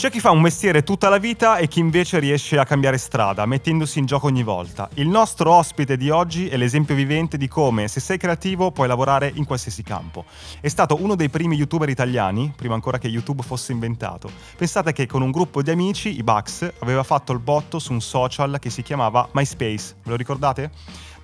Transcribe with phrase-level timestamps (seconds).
[0.00, 3.44] C'è chi fa un mestiere tutta la vita e chi invece riesce a cambiare strada,
[3.44, 4.88] mettendosi in gioco ogni volta.
[4.94, 9.30] Il nostro ospite di oggi è l'esempio vivente di come, se sei creativo, puoi lavorare
[9.34, 10.24] in qualsiasi campo.
[10.58, 14.30] È stato uno dei primi youtuber italiani, prima ancora che YouTube fosse inventato.
[14.56, 18.00] Pensate che con un gruppo di amici, i Bugs, aveva fatto il botto su un
[18.00, 19.96] social che si chiamava MySpace.
[20.02, 20.70] Ve lo ricordate?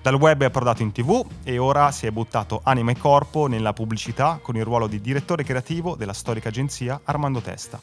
[0.07, 3.73] Dal web è approdato in tv e ora si è buttato anima e corpo nella
[3.73, 7.81] pubblicità con il ruolo di direttore creativo della storica agenzia Armando Testa.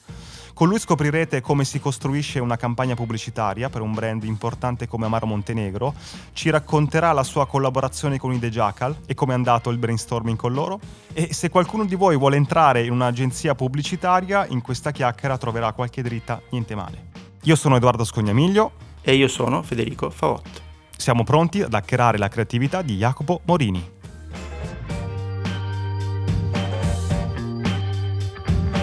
[0.54, 5.26] Con lui scoprirete come si costruisce una campagna pubblicitaria per un brand importante come Amaro
[5.26, 5.92] Montenegro,
[6.32, 10.38] ci racconterà la sua collaborazione con i The Jackal e come è andato il brainstorming
[10.38, 10.80] con loro
[11.12, 16.00] e se qualcuno di voi vuole entrare in un'agenzia pubblicitaria, in questa chiacchiera troverà qualche
[16.00, 17.08] dritta, niente male.
[17.42, 20.63] Io sono Edoardo Scognamiglio e io sono Federico Favotto.
[20.96, 23.92] Siamo pronti ad hackerare la creatività di Jacopo Morini.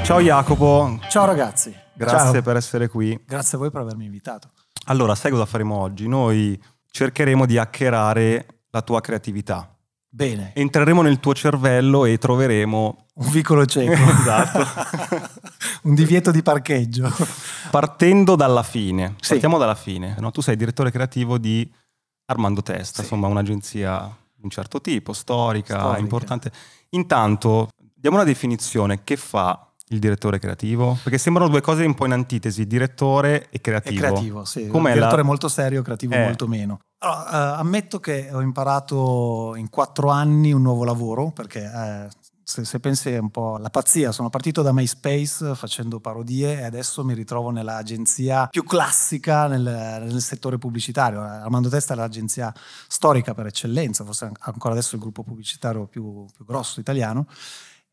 [0.04, 1.00] Ciao Jacopo.
[1.10, 1.74] Ciao ragazzi.
[1.94, 2.42] Grazie Ciao.
[2.42, 3.20] per essere qui.
[3.26, 4.50] Grazie a voi per avermi invitato.
[4.86, 6.08] Allora, sai cosa faremo oggi?
[6.08, 9.74] Noi cercheremo di hackerare la tua creatività.
[10.10, 10.52] Bene.
[10.56, 13.06] Entreremo nel tuo cervello e troveremo...
[13.14, 13.94] Un vicolo cieco.
[14.20, 14.68] esatto.
[15.84, 17.10] Un divieto di parcheggio.
[17.70, 19.16] Partendo dalla fine.
[19.22, 19.30] Sì.
[19.30, 20.16] Partiamo dalla fine.
[20.20, 20.32] No?
[20.32, 21.70] Tu sei direttore creativo di
[22.32, 23.02] Armando Testa, Sì.
[23.02, 26.00] insomma un'agenzia di un certo tipo, storica, Storica.
[26.00, 26.52] importante.
[26.90, 29.04] Intanto, diamo una definizione.
[29.04, 30.98] Che fa il direttore creativo?
[31.04, 34.00] Perché sembrano due cose un po' in antitesi, direttore e È creativo.
[34.00, 34.68] creativo, sì.
[34.68, 36.24] Com'è direttore la- molto serio, creativo Eh.
[36.24, 36.80] molto meno.
[37.04, 42.08] Allora, eh, ammetto che ho imparato in quattro anni un nuovo lavoro, perché eh,
[42.52, 46.64] se, se pensi è un po' la pazzia, sono partito da MySpace facendo parodie e
[46.66, 51.22] adesso mi ritrovo nell'agenzia più classica nel, nel settore pubblicitario.
[51.22, 52.54] Armando Testa è l'agenzia
[52.90, 57.26] storica per eccellenza, forse an- ancora adesso il gruppo pubblicitario più, più grosso italiano.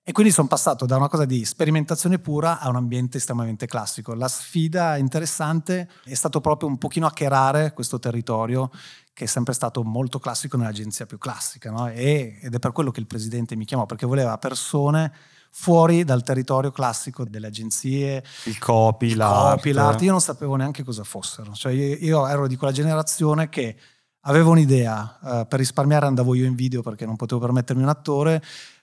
[0.02, 4.14] E quindi sono passato da una cosa di sperimentazione pura a un ambiente estremamente classico.
[4.14, 8.70] La sfida interessante è stato proprio un pochino hackerare questo territorio
[9.18, 11.72] che è sempre stato molto classico nell'agenzia più classica.
[11.72, 11.88] no?
[11.88, 15.12] E- ed è per quello che il presidente mi chiamò, perché voleva persone
[15.50, 19.56] fuori dal territorio classico delle agenzie, Il copy, il l'art.
[19.56, 20.02] copy, l'art.
[20.02, 21.52] Io non sapevo neanche cosa fossero.
[21.52, 23.76] Cioè io, io ero di quella generazione che
[24.20, 28.40] avevo un'idea, eh, per risparmiare andavo io in video perché non potevo permettermi un attore,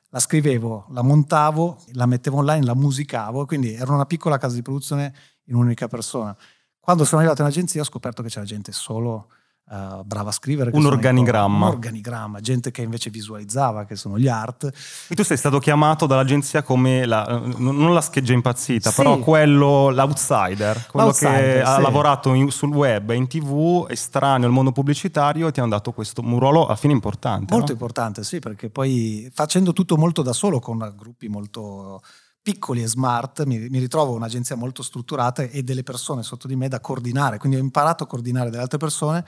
[0.10, 4.62] la scrivevo, la montavo, la mettevo online, la musicavo, quindi era una piccola casa di
[4.62, 5.14] produzione
[5.46, 6.36] in un'unica persona.
[6.78, 9.30] Quando sono arrivato in agenzia ho scoperto che c'era gente solo
[9.72, 10.72] eh, brava a scrivere.
[10.72, 11.66] che Un organigramma.
[11.68, 14.70] Un organigramma, gente che invece visualizzava, che sono gli art.
[15.08, 18.96] E tu sei stato chiamato dall'agenzia come la, non la scheggia impazzita, Sì.
[18.96, 21.82] però quello, l'outsider, quello che L'outsider, ha sì.
[21.82, 26.22] lavorato in- sul web in tv, estraneo al mondo pubblicitario, e ti hanno dato questo
[26.22, 27.54] un ruolo alla fine importante.
[27.54, 27.74] Molto no?
[27.74, 32.02] importante, sì, perché poi facendo tutto molto da solo con gruppi molto
[32.46, 36.68] piccoli e smart, mi, mi ritrovo un'agenzia molto strutturata e delle persone sotto di me
[36.68, 39.26] da coordinare, quindi ho imparato a coordinare delle altre persone,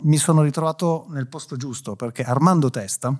[0.00, 3.16] mi sono ritrovato nel posto giusto perché Armando Testa,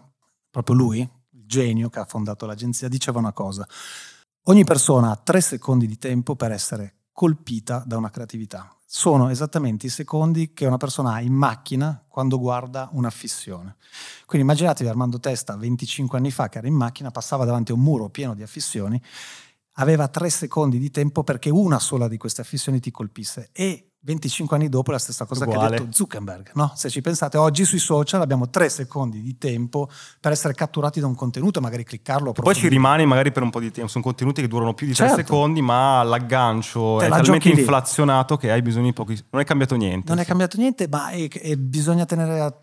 [0.51, 3.65] proprio lui, il genio che ha fondato l'agenzia, diceva una cosa,
[4.47, 8.77] ogni persona ha tre secondi di tempo per essere colpita da una creatività.
[8.85, 13.77] Sono esattamente i secondi che una persona ha in macchina quando guarda una fissione.
[14.27, 17.81] Quindi immaginatevi Armando Testa 25 anni fa che era in macchina, passava davanti a un
[17.81, 19.03] muro pieno di affissioni,
[19.77, 24.57] aveva tre secondi di tempo perché una sola di queste affissioni ti colpisse e 25
[24.57, 25.75] anni dopo la stessa cosa che Uguale.
[25.77, 26.53] ha detto Zuckerberg.
[26.55, 26.71] No?
[26.77, 29.91] Se ci pensate, oggi sui social abbiamo tre secondi di tempo
[30.21, 32.31] per essere catturati da un contenuto magari cliccarlo.
[32.31, 34.93] Poi ci rimani magari per un po' di tempo, sono contenuti che durano più di
[34.95, 35.23] tre Certo.
[35.23, 39.21] secondi, ma l'aggancio Te è la talmente inflazionato che hai bisogno di pochi...
[39.31, 40.09] Non è cambiato niente.
[40.09, 42.55] Non è cambiato niente, ma è- è- bisogna tenere a,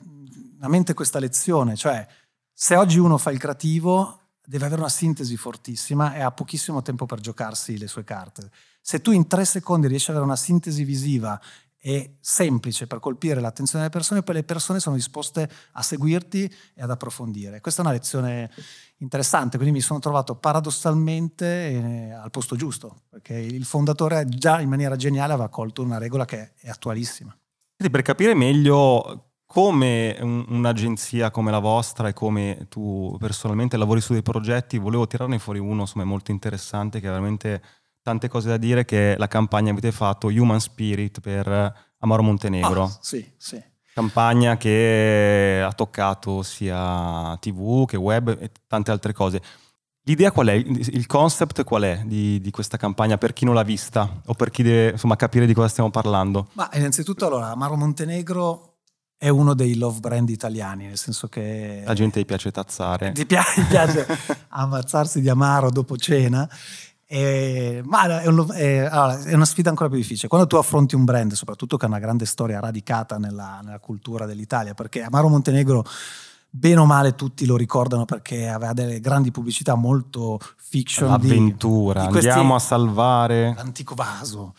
[0.62, 2.08] a mente questa lezione, cioè
[2.54, 7.06] se oggi uno fa il creativo deve avere una sintesi fortissima e ha pochissimo tempo
[7.06, 8.50] per giocarsi le sue carte.
[8.86, 11.40] Se tu in tre secondi riesci ad avere una sintesi visiva
[11.78, 16.82] e semplice per colpire l'attenzione delle persone, poi le persone sono disposte a seguirti e
[16.82, 17.62] ad approfondire.
[17.62, 18.52] Questa è una lezione
[18.98, 24.68] interessante, quindi mi sono trovato paradossalmente eh, al posto giusto, perché il fondatore già in
[24.68, 27.34] maniera geniale aveva colto una regola che è attualissima.
[27.78, 34.12] Per capire meglio come un- un'agenzia come la vostra e come tu personalmente lavori su
[34.12, 37.62] dei progetti, volevo tirarne fuori uno insomma, molto interessante che veramente
[38.04, 41.48] tante cose da dire, che la campagna avete fatto Human Spirit per
[42.00, 42.84] Amaro Montenegro.
[42.84, 43.60] Ah, sì, sì.
[43.94, 49.42] Campagna che ha toccato sia TV che web e tante altre cose.
[50.06, 50.54] L'idea qual è?
[50.54, 54.50] Il concept qual è di, di questa campagna per chi non l'ha vista o per
[54.50, 56.50] chi deve insomma, capire di cosa stiamo parlando?
[56.54, 58.80] Ma innanzitutto allora, Amaro Montenegro
[59.16, 63.14] è uno dei love brand italiani, nel senso che La gente gli piace tazzare.
[63.14, 64.06] ti pi- ti piace
[64.50, 66.50] ammazzarsi di amaro dopo cena
[67.14, 70.28] E, ma è, un, è, allora, è, una sfida ancora più difficile.
[70.28, 74.26] Quando tu affronti un brand, soprattutto che ha una grande storia radicata nella, nella cultura
[74.26, 75.86] dell'Italia, perché Amaro Montenegro
[76.50, 81.08] bene o male tutti lo ricordano perché aveva delle grandi pubblicità molto fiction.
[81.10, 83.54] L'avventura, di, di questi, andiamo a salvare.
[83.56, 84.56] L'antico vaso.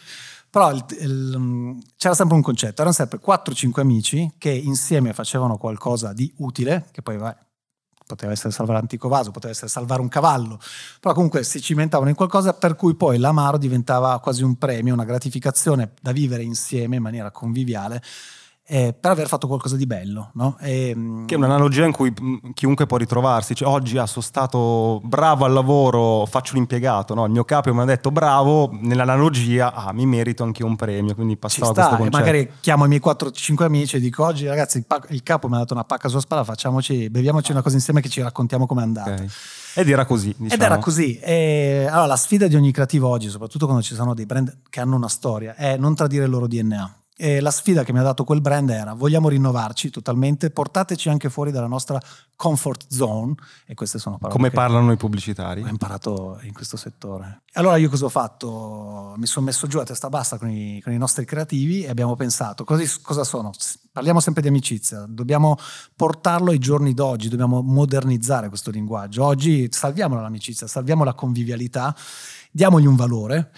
[0.49, 6.12] Però il, il, c'era sempre un concetto, erano sempre 4-5 amici che insieme facevano qualcosa
[6.12, 7.35] di utile, che poi vai,
[8.06, 10.59] poteva essere salvare l'antico vaso, poteva essere salvare un cavallo,
[11.01, 15.05] però comunque si cimentavano in qualcosa per cui poi l'amaro diventava quasi un premio, una
[15.05, 18.03] gratificazione da vivere insieme in maniera conviviale
[18.67, 20.31] eh, per aver fatto qualcosa di bello.
[20.35, 20.57] No?
[20.61, 22.13] E, ehm, che è un'analogia in cui
[22.55, 23.55] chiunque può ritrovarsi.
[23.55, 27.15] Cioè, oggi ah, sono stato bravo al lavoro, faccio l'impiegato.
[27.15, 27.27] No?
[27.27, 31.15] Il mio capo mi ha detto bravo, nell'analogia ah, mi merito anche un premio.
[31.15, 32.17] Quindi passavo sta, questo concetto.
[32.17, 35.57] Magari chiamo i miei 4-5 amici e dico oggi ragazzi il, pa- il, capo mi
[35.57, 38.83] ha dato una pacca sulla spalla, facciamoci, beviamoci una cosa insieme che ci raccontiamo com'è
[38.83, 39.13] andata.
[39.13, 39.29] Okay.
[39.75, 40.29] Ed era così.
[40.29, 40.55] Diciamo.
[40.55, 41.19] Ed era così.
[41.19, 44.81] E, allora, la sfida di ogni creativo oggi, soprattutto quando ci sono dei brand che
[44.81, 47.04] hanno una storia, è non tradire il loro DNA.
[47.17, 51.31] E la sfida che mi ha dato quel brand era vogliamo rinnovarci totalmente, portateci anche
[51.31, 52.01] fuori dalla nostra
[52.37, 53.35] comfort zone
[53.67, 57.89] e queste sono parole come parlano i pubblicitari ho imparato in questo settore allora io
[57.89, 59.15] cosa ho fatto?
[59.17, 62.17] mi sono messo giù a testa bassa con i, con i nostri creativi e abbiamo
[62.17, 63.53] pensato così, cosa sono?
[63.93, 65.57] parliamo sempre di amicizia dobbiamo
[65.95, 71.95] portarlo ai giorni d'oggi dobbiamo modernizzare questo linguaggio oggi salviamo l'amicizia salviamo la convivialità
[72.51, 73.53] diamogli un valore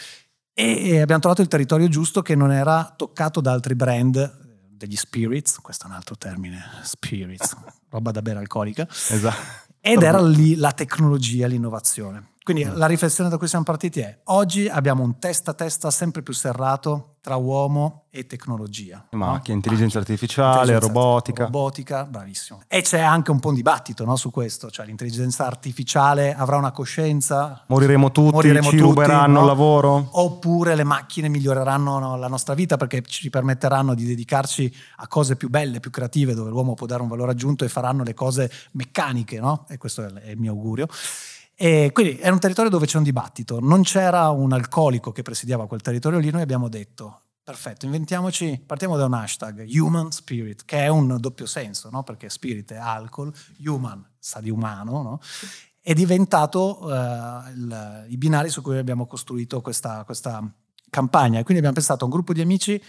[0.59, 5.59] e abbiamo trovato il territorio giusto che non era toccato da altri brand degli spirits,
[5.61, 7.55] questo è un altro termine, spirits,
[7.91, 8.89] roba da bere alcolica.
[8.89, 9.37] Esatto.
[9.83, 12.31] Ed era lì la tecnologia, l'innovazione.
[12.43, 12.75] Quindi mm.
[12.75, 16.33] la riflessione da cui siamo partiti è, oggi abbiamo un testa a testa sempre più
[16.33, 19.05] serrato tra uomo e tecnologia.
[19.11, 19.55] Macchine, no?
[19.55, 21.45] intelligenza artificiale, intelligenza robotica.
[21.47, 22.63] Robotica, bravissimo.
[22.69, 26.71] E c'è anche un po' di dibattito no, su questo, cioè l'intelligenza artificiale avrà una
[26.71, 27.65] coscienza.
[27.67, 29.41] Moriremo tutti, moriremo ci tutti, ruberanno no?
[29.41, 30.09] il lavoro.
[30.13, 35.49] Oppure le macchine miglioreranno la nostra vita perché ci permetteranno di dedicarci a cose più
[35.49, 39.41] belle, più creative, dove l'uomo può dare un valore aggiunto e faranno le cose meccaniche,
[39.41, 39.67] no?
[39.69, 40.87] E questo è il mio augurio.
[41.59, 45.67] E quindi era un territorio dove c'è un dibattito, non c'era un alcolico che presidiava
[45.67, 50.79] quel territorio lì, noi abbiamo detto perfetto, inventiamoci, partiamo da un hashtag, human spirit, che
[50.79, 52.03] è un doppio senso, no?
[52.03, 53.33] perché spirit è alcol,
[53.65, 55.21] human sa di umano, no?
[55.81, 60.43] è diventato uh, il, i binari su cui abbiamo costruito questa, questa
[60.91, 61.45] campagna.
[61.45, 62.83] Quindi abbiamo pensato a un gruppo di amici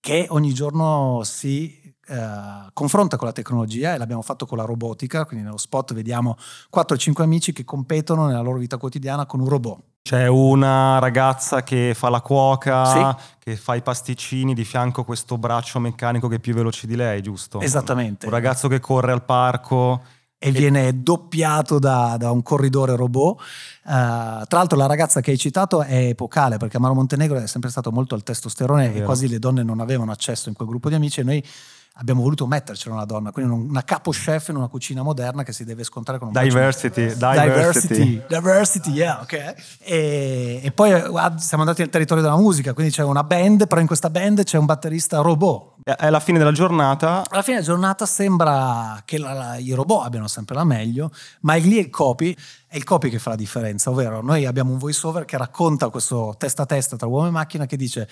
[0.00, 5.24] che ogni giorno si eh, confronta con la tecnologia e l'abbiamo fatto con la robotica,
[5.24, 6.36] quindi nello spot vediamo
[6.74, 9.78] 4-5 amici che competono nella loro vita quotidiana con un robot.
[10.02, 13.24] C'è una ragazza che fa la cuoca, sì.
[13.38, 17.22] che fa i pasticcini, di fianco questo braccio meccanico che è più veloce di lei,
[17.22, 17.60] giusto?
[17.60, 18.26] Esattamente.
[18.26, 20.02] Un ragazzo che corre al parco
[20.44, 23.40] e viene doppiato da, da un corridore robot.
[23.84, 27.70] Uh, tra l'altro la ragazza che hai citato è epocale perché Amaro Montenegro è sempre
[27.70, 30.96] stato molto al testosterone e quasi le donne non avevano accesso in quel gruppo di
[30.96, 31.44] amici e noi
[31.94, 35.64] abbiamo voluto mettercela una donna, quindi una capo chef in una cucina moderna che si
[35.64, 39.54] deve scontrare con un diversity, diversity, diversity, diversity, yeah, ok.
[39.80, 43.80] E, e, poi ah, siamo andati nel territorio della musica, quindi c'è una band, però
[43.80, 45.70] in questa band c'è un batterista robot.
[45.84, 47.24] E alla fine della giornata?
[47.28, 51.10] Alla fine della giornata sembra che la, la, i robot abbiano sempre la meglio,
[51.40, 52.34] ma è lì il copy,
[52.66, 55.88] è il copy che fa la differenza, ovvero noi abbiamo un voice over che racconta
[55.90, 58.08] questo testa a testa tra uomo e macchina che dice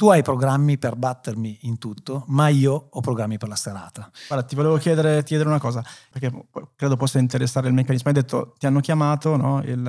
[0.00, 4.10] tu hai programmi per battermi in tutto, ma io ho programmi per la serata.
[4.28, 6.32] Guarda, ti volevo chiedere, chiedere una cosa, perché
[6.74, 8.08] credo possa interessare il meccanismo.
[8.08, 9.82] Hai detto, ti hanno chiamato no, il,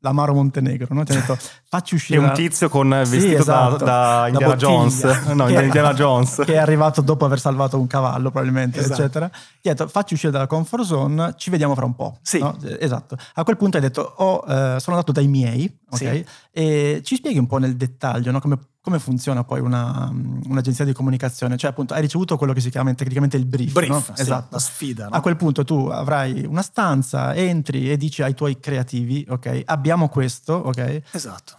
[0.00, 1.04] l'Amaro Montenegro, no?
[1.04, 1.38] ti hanno detto
[1.70, 2.18] facci uscire...
[2.18, 5.94] È un tizio con vestito sì, esatto, da, da, Indiana da Jones, no, che, Indiana
[5.94, 6.42] Jones.
[6.44, 9.02] Che è arrivato dopo aver salvato un cavallo probabilmente, esatto.
[9.02, 9.28] eccetera.
[9.28, 12.18] Ti ha detto facci uscire dalla comfort zone, ci vediamo fra un po'.
[12.22, 12.40] Sì.
[12.40, 12.58] No?
[12.80, 13.16] Esatto.
[13.34, 15.96] A quel punto hai detto oh, eh, sono andato dai miei, ok?
[15.96, 16.26] Sì.
[16.50, 18.40] E ci spieghi un po' nel dettaglio no?
[18.40, 21.56] come come funziona poi una, un'agenzia di comunicazione?
[21.56, 24.00] Cioè, appunto, hai ricevuto quello che si chiama tecnicamente il brief, brief no?
[24.00, 24.48] sì, esatto.
[24.50, 25.08] la sfida.
[25.08, 25.16] No?
[25.16, 30.10] A quel punto tu avrai una stanza, entri e dici ai tuoi creativi, ok, abbiamo
[30.10, 31.00] questo, ok?
[31.12, 31.56] Esatto.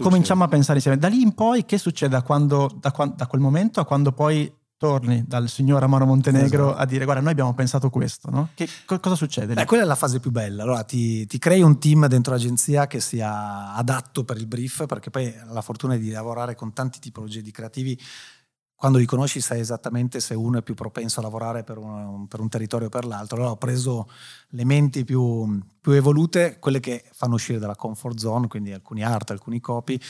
[0.00, 0.96] Cominciamo a pensare insieme.
[0.96, 4.50] Da lì in poi che succede da, quando, da, da quel momento a quando poi
[4.82, 6.82] torni dal signor Amaro Montenegro esatto.
[6.82, 8.48] a dire guarda noi abbiamo pensato questo, no?
[8.52, 9.54] Che, co- cosa succede?
[9.54, 12.88] Beh, quella è la fase più bella, allora ti, ti, crei un team dentro l'agenzia
[12.88, 16.98] che sia adatto per il brief, perché poi la fortuna è di lavorare con tanti
[16.98, 17.96] tipologie di creativi,
[18.74, 22.40] quando li conosci sai esattamente se uno è più propenso a lavorare per un, per
[22.40, 24.10] un territorio o per l'altro, allora ho preso
[24.48, 29.30] le menti più, più evolute, quelle che fanno uscire dalla comfort zone, quindi alcuni art,
[29.30, 30.00] alcuni copy,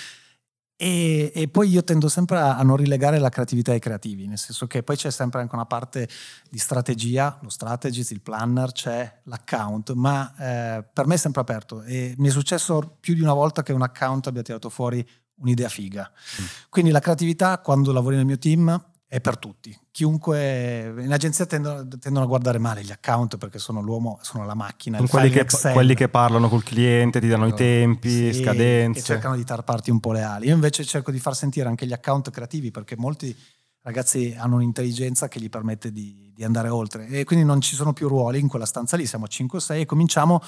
[0.76, 4.67] E, e, poi io tendo sempre a, non rilegare la creatività ai creativi, nel senso
[4.67, 6.09] che poi c'è sempre anche una parte
[6.50, 11.83] di strategia, lo strategist, il planner, c'è l'account, ma eh, per me è sempre aperto
[11.83, 15.69] e mi è successo più di una volta che un account abbia tirato fuori un'idea
[15.69, 16.11] figa.
[16.11, 16.45] Mm.
[16.69, 19.78] Quindi la creatività quando lavori nel mio team è per tutti.
[19.90, 24.54] Chiunque in agenzia tendono, tendono, a guardare male gli account perché sono l'uomo, sono la
[24.54, 24.97] macchina.
[24.97, 29.00] Sono quelli che, quelli che, parlano col cliente, ti danno i tempi, sì, scadenze.
[29.00, 30.47] E cercano di tarparti un po' le ali.
[30.47, 33.37] Io invece cerco di far sentire anche gli account creativi perché molti
[33.83, 37.07] ragazzi hanno un'intelligenza che gli permette di, di andare oltre.
[37.09, 40.40] E quindi non ci sono più ruoli in quella stanza lì, siamo 5-6 e cominciamo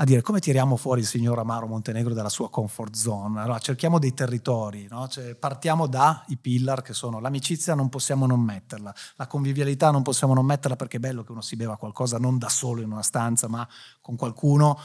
[0.00, 3.40] a dire come tiriamo fuori il signor Amaro Montenegro dalla sua comfort zone.
[3.40, 5.08] Allora cerchiamo dei territori, no?
[5.08, 10.34] cioè, partiamo dai pillar che sono l'amicizia non possiamo non metterla, la convivialità non possiamo
[10.34, 13.02] non metterla perché è bello che uno si beva qualcosa non da solo in una
[13.02, 13.66] stanza ma
[14.00, 14.78] con qualcuno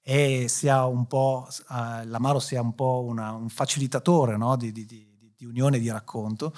[0.00, 4.56] e sia un po', uh, l'Amaro sia un po' una, un facilitatore no?
[4.56, 6.54] di, di, di di unione di racconto.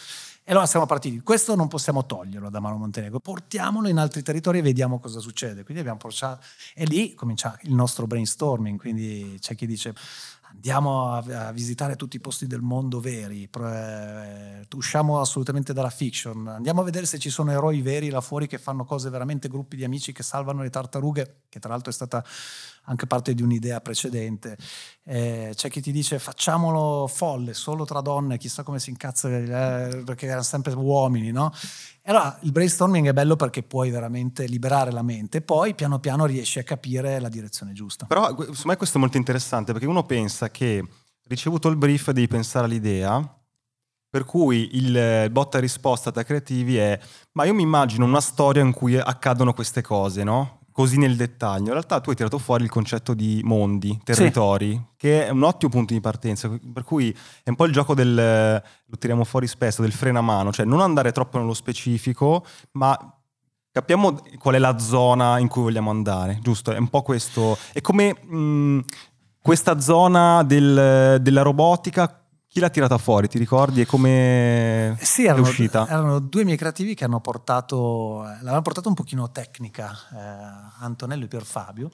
[0.49, 1.23] E allora siamo partiti.
[1.23, 5.65] Questo non possiamo toglierlo da Mano Montenegro, portiamolo in altri territori e vediamo cosa succede.
[5.65, 6.41] Quindi abbiamo portato,
[6.73, 8.79] e lì comincia il nostro brainstorming.
[8.79, 9.93] Quindi c'è chi dice
[10.57, 16.49] andiamo a, a visitare tutti i posti del mondo veri, eh, usciamo assolutamente dalla fiction,
[16.49, 19.77] andiamo a vedere se ci sono eroi veri là fuori che fanno cose veramente, gruppi
[19.77, 22.25] di amici che salvano le tartarughe, che tra l'altro è stata
[22.89, 24.57] anche parte di un'idea precedente.
[25.05, 30.03] Eh, c'è chi ti dice facciamolo folle, solo tra donne, chissà come si incazza, eh,
[30.05, 31.53] perché erano sempre uomini, no?
[32.09, 36.61] Allora il brainstorming è bello perché puoi veramente liberare la mente, poi piano piano riesci
[36.61, 38.07] a capire la direzione giusta.
[38.07, 40.87] Però secondo me questo è molto interessante perché uno pensa che
[41.25, 43.21] ricevuto il brief devi pensare all'idea,
[44.09, 46.99] per cui il botta risposta da creativi è
[47.33, 50.56] ma io mi immagino una storia in cui accadono queste cose, no?
[50.77, 51.69] Così nel dettaglio.
[51.69, 54.85] In realtà tu hai tirato fuori il concetto di mondi, territori, sì.
[54.99, 58.15] che è un ottimo punto di partenza, per cui è un po' il gioco del,
[58.15, 62.95] lo tiriamo fuori spesso, del freno a mano, cioè non andare troppo nello specifico, ma
[63.73, 66.73] capiamo qual è la zona in cui vogliamo andare, giusto?
[66.73, 67.57] È un po' questo.
[67.73, 68.81] È come mh,
[69.41, 72.26] questa zona del, della robotica
[72.57, 73.83] chi l'ha tirata fuori, ti ricordi?
[73.83, 75.87] E come sì, erano, è uscita?
[75.87, 81.29] Erano due miei creativi che hanno portato, l'avevano portato un pochino tecnica, eh, Antonello e
[81.29, 81.91] Pierfabio,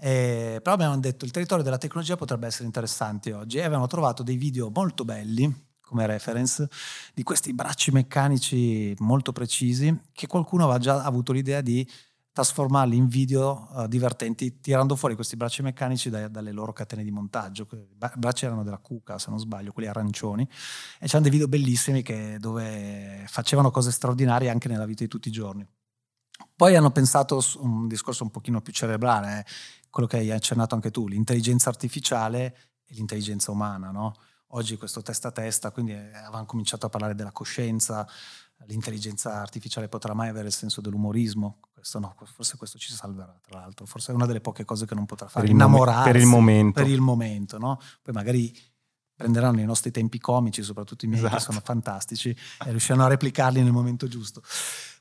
[0.00, 4.24] eh, però abbiamo detto il territorio della tecnologia potrebbe essere interessante oggi e avevano trovato
[4.24, 6.68] dei video molto belli come reference
[7.14, 11.88] di questi bracci meccanici molto precisi che qualcuno aveva già avuto l'idea di
[12.32, 17.10] trasformarli in video uh, divertenti tirando fuori questi bracci meccanici dai, dalle loro catene di
[17.10, 17.66] montaggio.
[17.72, 22.02] I bracci erano della Cuca, se non sbaglio, quelli arancioni, e c'erano dei video bellissimi
[22.02, 25.66] che, dove facevano cose straordinarie anche nella vita di tutti i giorni.
[26.54, 29.44] Poi hanno pensato su un discorso un pochino più cerebrale, eh,
[29.90, 33.90] quello che hai accennato anche tu, l'intelligenza artificiale e l'intelligenza umana.
[33.90, 34.14] No?
[34.48, 38.06] Oggi questo testa a testa, quindi eh, avevano cominciato a parlare della coscienza,
[38.66, 41.60] l'intelligenza artificiale potrà mai avere il senso dell'umorismo?
[41.72, 43.86] Questo no, forse questo ci salverà, tra l'altro.
[43.86, 45.46] Forse è una delle poche cose che non potrà fare.
[45.46, 46.10] Per innamorarsi.
[46.10, 46.80] Per il momento.
[46.82, 47.80] Per il momento, no?
[48.02, 48.54] Poi magari
[49.14, 51.36] prenderanno i nostri tempi comici, soprattutto i miei esatto.
[51.36, 54.42] che sono fantastici, e riusciranno a replicarli nel momento giusto.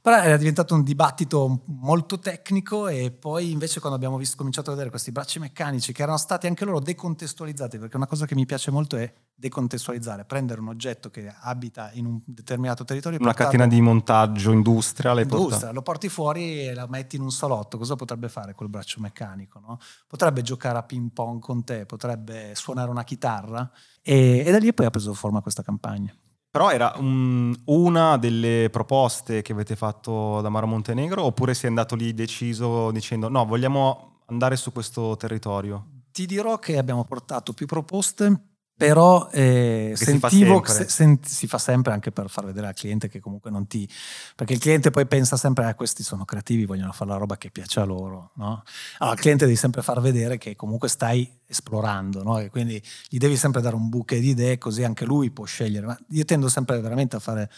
[0.01, 4.73] Però era diventato un dibattito molto tecnico e poi invece quando abbiamo visto, cominciato a
[4.73, 8.45] vedere questi bracci meccanici che erano stati anche loro decontestualizzati, perché una cosa che mi
[8.45, 13.19] piace molto è decontestualizzare, prendere un oggetto che abita in un determinato territorio.
[13.19, 15.23] Una catena di montaggio industriale.
[15.23, 19.01] Industria, lo porti fuori e la metti in un salotto, cosa potrebbe fare quel braccio
[19.01, 19.59] meccanico?
[19.59, 19.79] No?
[20.07, 23.69] Potrebbe giocare a ping pong con te, potrebbe suonare una chitarra
[24.01, 26.15] e, e da lì poi ha preso forma questa campagna.
[26.51, 31.95] Però era un, una delle proposte che avete fatto da Maro Montenegro oppure sei andato
[31.95, 35.85] lì deciso dicendo no, vogliamo andare su questo territorio?
[36.11, 41.47] Ti dirò che abbiamo portato più proposte però eh, sentivo si fa, se, sent, si
[41.47, 43.85] fa sempre anche per far vedere al cliente che comunque non ti
[44.37, 47.51] perché il cliente poi pensa sempre ah questi sono creativi vogliono fare la roba che
[47.51, 48.63] piace a loro no?
[48.99, 52.39] allora il cliente devi sempre far vedere che comunque stai esplorando no?
[52.39, 55.85] e quindi gli devi sempre dare un buche di idee così anche lui può scegliere
[55.85, 57.51] ma io tendo sempre veramente a fare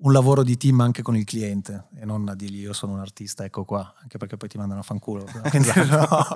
[0.00, 3.00] un lavoro di team anche con il cliente e non a dirgli io sono un
[3.00, 6.26] artista ecco qua anche perché poi ti mandano a fanculo quindi, no.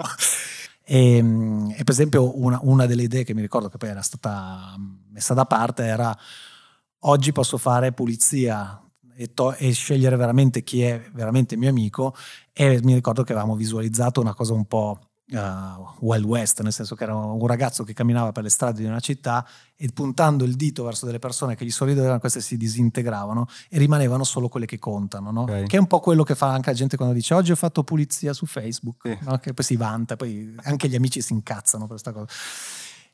[0.92, 4.02] E, ehm, e per esempio una, una, delle idee che mi ricordo che poi era
[4.02, 4.74] stata
[5.12, 6.16] messa da parte era
[7.02, 8.82] oggi posso fare pulizia
[9.14, 12.16] e, to- e scegliere veramente chi è veramente mio amico
[12.52, 16.94] e mi ricordo che avevamo visualizzato una cosa un po' uh, Wild West, nel senso
[16.94, 19.46] che era un ragazzo che camminava per le strade di una città
[19.76, 24.24] e puntando il dito verso delle persone che gli sorridevano, queste si disintegravano e rimanevano
[24.24, 25.42] solo quelle che contano, no?
[25.42, 25.66] okay.
[25.66, 27.82] che è un po' quello che fa anche la gente quando dice oggi ho fatto
[27.82, 29.18] pulizia su Facebook, sì.
[29.22, 29.38] no?
[29.38, 32.26] che poi si vanta, poi anche gli amici si incazzano per questa cosa.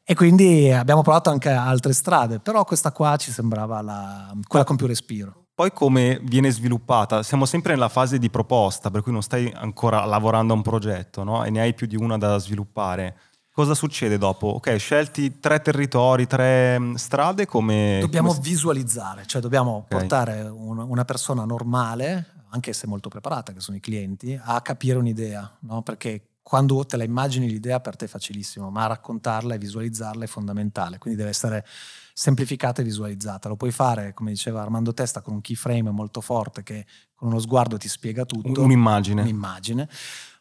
[0.09, 4.77] E quindi abbiamo provato anche altre strade, però questa qua ci sembrava la, quella con
[4.77, 5.46] più respiro.
[5.57, 7.23] Poi come viene sviluppata?
[7.23, 11.25] Siamo sempre nella fase di proposta, per cui non stai ancora lavorando a un progetto,
[11.25, 11.45] no?
[11.45, 13.17] E ne hai più di una da sviluppare.
[13.53, 14.49] Cosa succede dopo?
[14.49, 17.97] Ok, scelti tre territori, tre strade, come...
[18.03, 18.41] Dobbiamo come...
[18.43, 19.99] visualizzare, cioè dobbiamo okay.
[19.99, 24.99] portare un, una persona normale, anche se molto preparata, che sono i clienti, a capire
[24.99, 25.81] un'idea, no?
[25.81, 30.29] Perché quando te la immagini l'idea per te è facilissimo, ma raccontarla e visualizzarla è
[30.29, 31.65] fondamentale, quindi deve essere
[32.19, 33.51] semplificata e visualizzata.
[33.51, 37.39] Lo puoi fare, come diceva Armando Testa, con un keyframe molto forte che con uno
[37.39, 38.63] sguardo ti spiega tutto.
[38.63, 39.21] Un'immagine.
[39.21, 39.87] Un'immagine.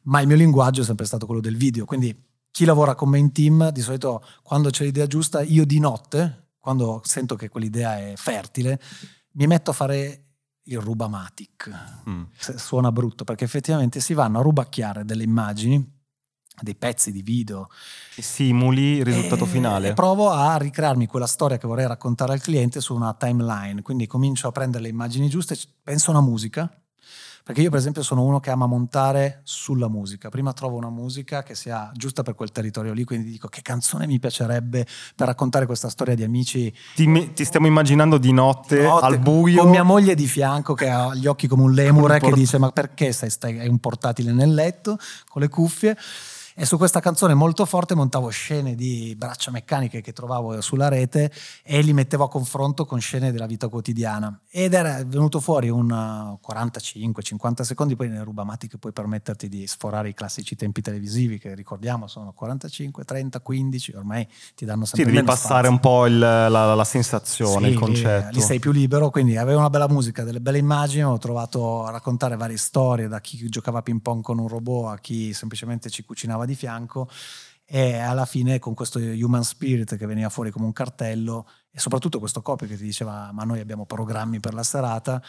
[0.03, 2.17] Ma il mio linguaggio è sempre stato quello del video, quindi
[2.49, 6.51] chi lavora con me in team, di solito quando c'è l'idea giusta, io di notte,
[6.59, 8.79] quando sento che quell'idea è fertile,
[9.31, 10.27] mi metto a fare
[10.63, 11.69] il rubamatic.
[12.09, 12.23] Mm.
[12.37, 15.94] Suona brutto perché effettivamente si vanno a rubacchiare delle immagini
[16.61, 17.69] dei pezzi di video.
[18.17, 19.89] Simuli il risultato e, finale.
[19.89, 23.81] E provo a ricrearmi quella storia che vorrei raccontare al cliente su una timeline.
[23.81, 26.69] Quindi comincio a prendere le immagini giuste, penso a una musica,
[27.45, 30.29] perché io per esempio sono uno che ama montare sulla musica.
[30.29, 34.07] Prima trovo una musica che sia giusta per quel territorio lì, quindi dico che canzone
[34.07, 36.73] mi piacerebbe per raccontare questa storia di amici.
[36.95, 39.61] Ti, ti stiamo immaginando di notte, notte, al buio.
[39.61, 42.71] Con mia moglie di fianco che ha gli occhi come un lemure che dice ma
[42.71, 44.97] perché stai, stai, hai un portatile nel letto
[45.27, 45.95] con le cuffie?
[46.57, 51.29] E su questa canzone molto forte montavo scene di braccia meccaniche che trovavo sulla rete
[51.61, 54.39] e li mettevo a confronto con scene della vita quotidiana.
[54.49, 60.13] Ed era venuto fuori un 45-50 secondi, poi nelle rubamatiche puoi permetterti di sforare i
[60.13, 65.09] classici tempi televisivi che ricordiamo sono 45, 30, 15, ormai ti danno sempre...
[65.09, 65.71] Sì, devi passare spazio.
[65.71, 68.29] un po' il, la, la, sensazione, sì, il concetto.
[68.29, 71.83] Lì, lì sei più libero, quindi avevo una bella musica, delle belle immagini, ho trovato
[71.83, 75.33] a raccontare varie storie, da chi giocava a ping pong con un robot a chi
[75.33, 77.09] semplicemente ci cucinava di fianco
[77.65, 82.19] e alla fine con questo human spirit che veniva fuori come un cartello e soprattutto
[82.19, 85.21] questo copy che ti diceva ma noi abbiamo programmi per la serata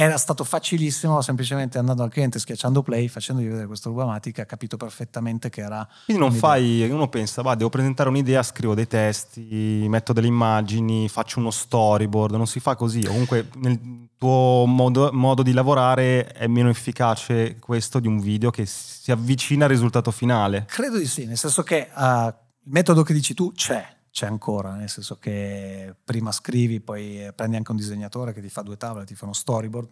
[0.00, 4.76] era stato facilissimo, semplicemente andando al cliente, schiacciando play, facendogli vedere questo Rubamatic, ha capito
[4.76, 5.84] perfettamente che era...
[6.04, 11.08] Quindi non fai, uno pensa, va, devo presentare un'idea, scrivo dei testi, metto delle immagini,
[11.08, 13.02] faccio uno storyboard, non si fa così.
[13.02, 18.66] Comunque nel tuo modo, modo di lavorare è meno efficace questo di un video che
[18.66, 20.66] si avvicina al risultato finale.
[20.68, 22.34] Credo di sì, nel senso che uh, il
[22.66, 27.70] metodo che dici tu c'è, c'è ancora, nel senso che prima scrivi, poi prendi anche
[27.70, 29.88] un disegnatore che ti fa due tavole, ti fa uno storyboard.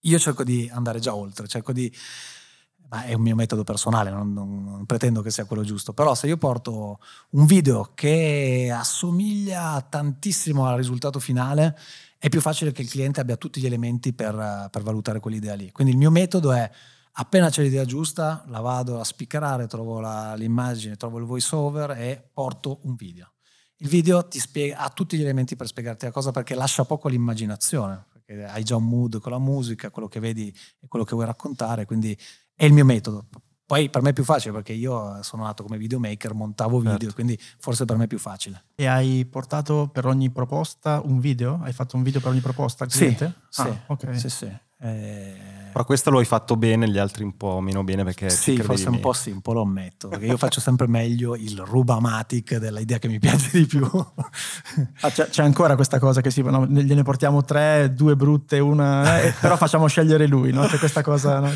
[0.00, 1.92] Io cerco di andare già oltre, cerco di...
[2.88, 6.14] Ma è un mio metodo personale, non, non, non, pretendo che sia quello giusto, però
[6.14, 11.76] se io porto un video che assomiglia tantissimo al risultato finale,
[12.16, 15.72] è più facile che il cliente abbia tutti gli elementi per, per valutare quell'idea lì.
[15.72, 16.70] Quindi il mio metodo è
[17.18, 21.92] Appena c'è l'idea giusta, la vado a spiccarare, trovo la, l'immagine, trovo il voice over
[21.92, 23.32] e porto un video.
[23.78, 28.04] Il video spiega, ha tutti gli elementi per spiegarti la cosa perché lascia poco l'immaginazione,
[28.26, 31.26] perché hai già un mood con la musica, quello che vedi è quello che vuoi
[31.26, 32.18] raccontare, quindi
[32.54, 33.26] è il mio metodo.
[33.64, 37.14] Poi per me è più facile perché io sono nato come videomaker, montavo video, certo.
[37.14, 38.66] quindi forse per me è più facile.
[38.76, 41.60] E hai portato per ogni proposta un video?
[41.62, 42.88] Hai fatto un video per ogni proposta?
[42.88, 44.18] Sì, ah, sì, okay.
[44.18, 44.56] sì, sì.
[44.78, 45.34] Eh,
[45.72, 48.30] però questo lo hai fatto bene, gli altri un po' meno bene perché...
[48.30, 51.58] Sì, forse un po' sì, un po' lo ammetto, perché io faccio sempre meglio il
[51.58, 53.84] rubamatic dell'idea che mi piace di più.
[55.00, 59.20] ah, c'è, c'è, ancora questa cosa che sì, no, gliene portiamo tre, due brutte, una...
[59.20, 60.66] Eh, però facciamo scegliere lui, no?
[60.66, 61.40] C'è questa cosa...
[61.40, 61.50] No?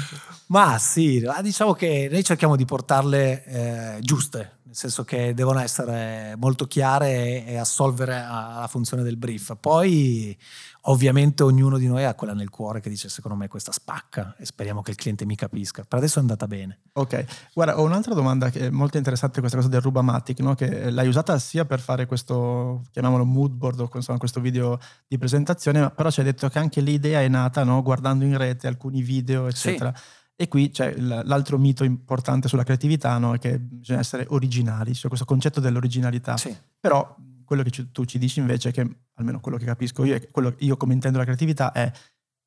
[0.47, 6.37] Ma sì, diciamo che noi cerchiamo di portarle eh, giuste, nel senso che devono essere
[6.37, 9.57] molto chiare e, e assolvere alla funzione del brief.
[9.59, 10.39] Poi
[10.85, 14.47] Ovviamente ognuno di noi ha quella nel cuore che dice secondo me questa spacca e
[14.47, 15.85] speriamo che il cliente mi capisca.
[15.87, 16.79] Per adesso è andata bene.
[16.95, 20.55] Ok, guarda, ho un'altra domanda che è molto interessante, questa cosa del Rubamatic, no?
[20.55, 25.19] che l'hai usata sia per fare questo, chiamiamolo mood board o insomma, questo video di
[25.19, 27.83] presentazione, però ci hai detto che anche l'idea è nata no?
[27.83, 29.93] guardando in rete alcuni video, eccetera.
[29.95, 30.03] Sì.
[30.41, 33.33] E qui c'è l'altro mito importante sulla creatività, no?
[33.33, 36.39] che bisogna essere originali, cioè questo concetto dell'originalità.
[36.39, 36.57] Sì.
[36.81, 40.55] Però quello che tu ci dici invece è che, almeno quello che capisco io, quello
[40.61, 41.93] io come intendo la creatività è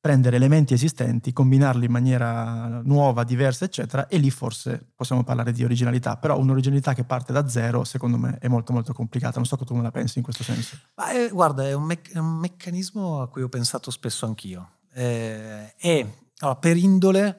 [0.00, 5.62] prendere elementi esistenti, combinarli in maniera nuova, diversa, eccetera, e lì forse possiamo parlare di
[5.62, 6.16] originalità.
[6.16, 9.36] Però un'originalità che parte da zero, secondo me, è molto molto complicata.
[9.36, 10.76] Non so come la pensi in questo senso.
[10.96, 14.68] Ma, eh, guarda, è un, me- un, meccanismo a cui ho pensato spesso anch'io.
[14.92, 16.06] Eh, e
[16.40, 17.38] allora, per indole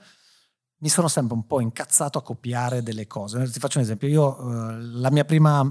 [0.85, 3.49] mi sono sempre un po' incazzato a copiare delle cose.
[3.49, 4.07] Ti faccio un esempio.
[4.07, 5.61] Io, eh, la mia prima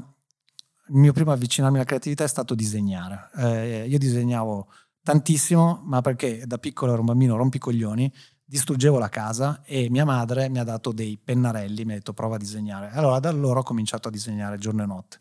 [0.88, 3.31] il mio primo avvicinarmi alla creatività è stato disegnare.
[3.37, 4.66] Eh, io disegnavo
[5.05, 8.12] tantissimo, ma perché da piccolo ero un bambino rompicoglioni,
[8.44, 12.35] distruggevo la casa e mia madre mi ha dato dei pennarelli, mi ha detto prova
[12.35, 12.90] a disegnare.
[12.90, 15.18] Allora da allora ho cominciato a disegnare giorno e notte.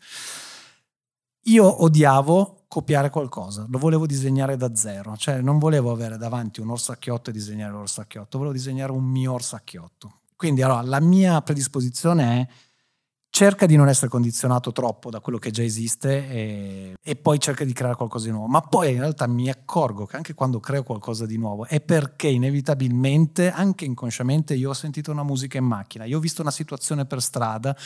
[1.44, 6.70] Io odiavo copiare qualcosa, lo volevo disegnare da zero, cioè non volevo avere davanti un
[6.70, 10.22] orsacchiotto e disegnare l'orsacchiotto, volevo disegnare un mio orsacchiotto.
[10.34, 12.48] Quindi allora la mia predisposizione è
[13.34, 17.64] cerca di non essere condizionato troppo da quello che già esiste e, e, poi cerca
[17.64, 18.46] di creare qualcosa di nuovo.
[18.46, 22.28] Ma poi in realtà mi accorgo che anche quando creo qualcosa di nuovo è perché
[22.28, 27.06] inevitabilmente, anche inconsciamente, io ho sentito una musica in macchina, io ho visto una situazione
[27.06, 27.76] per strada,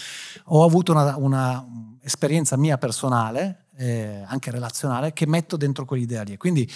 [0.49, 1.67] ho avuto una, una
[2.03, 6.37] esperienza mia personale, eh, anche relazionale, che metto dentro quell'idea lì.
[6.37, 6.71] Quindi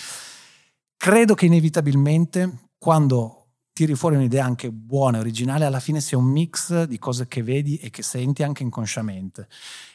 [0.97, 3.42] credo che inevitabilmente quando
[3.73, 7.77] tiri fuori un'idea anche buona originale, alla fine sia un mix di cose che vedi
[7.77, 9.49] e che senti anche inconsciamente.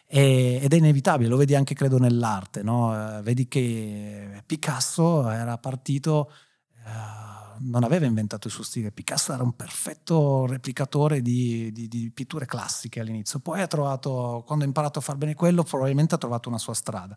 [0.08, 3.22] E, ed è inevitabile, lo vedi anche credo nell'arte, no?
[3.22, 6.32] vedi che Picasso era partito,
[6.86, 12.12] uh, non aveva inventato il suo stile, Picasso era un perfetto replicatore di, di, di
[12.12, 16.20] pitture classiche all'inizio, poi ha trovato, quando ha imparato a far bene quello, probabilmente ha
[16.20, 17.16] trovato una sua strada.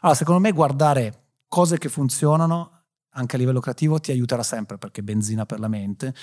[0.00, 2.79] Allora, secondo me guardare cose che funzionano
[3.10, 6.14] anche a livello creativo ti aiuterà sempre perché è benzina per la mente,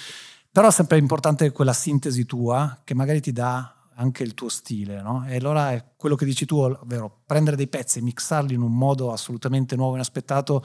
[0.52, 5.02] però è sempre importante quella sintesi tua che magari ti dà anche il tuo stile,
[5.02, 5.26] no?
[5.28, 8.74] E allora è quello che dici tu, ovvero prendere dei pezzi e mixarli in un
[8.74, 10.64] modo assolutamente nuovo e inaspettato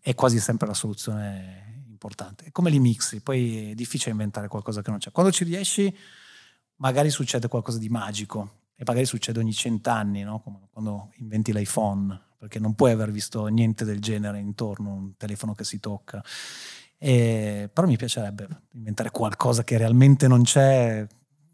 [0.00, 2.50] è quasi sempre la soluzione importante.
[2.52, 3.20] come li mixi?
[3.20, 5.10] Poi è difficile inventare qualcosa che non c'è.
[5.10, 5.96] Quando ci riesci,
[6.76, 10.40] magari succede qualcosa di magico e magari succede ogni cent'anni, no?
[10.40, 15.54] Come quando inventi l'iPhone perché non puoi aver visto niente del genere intorno, un telefono
[15.54, 16.22] che si tocca.
[16.98, 21.06] E, però mi piacerebbe inventare qualcosa che realmente non c'è,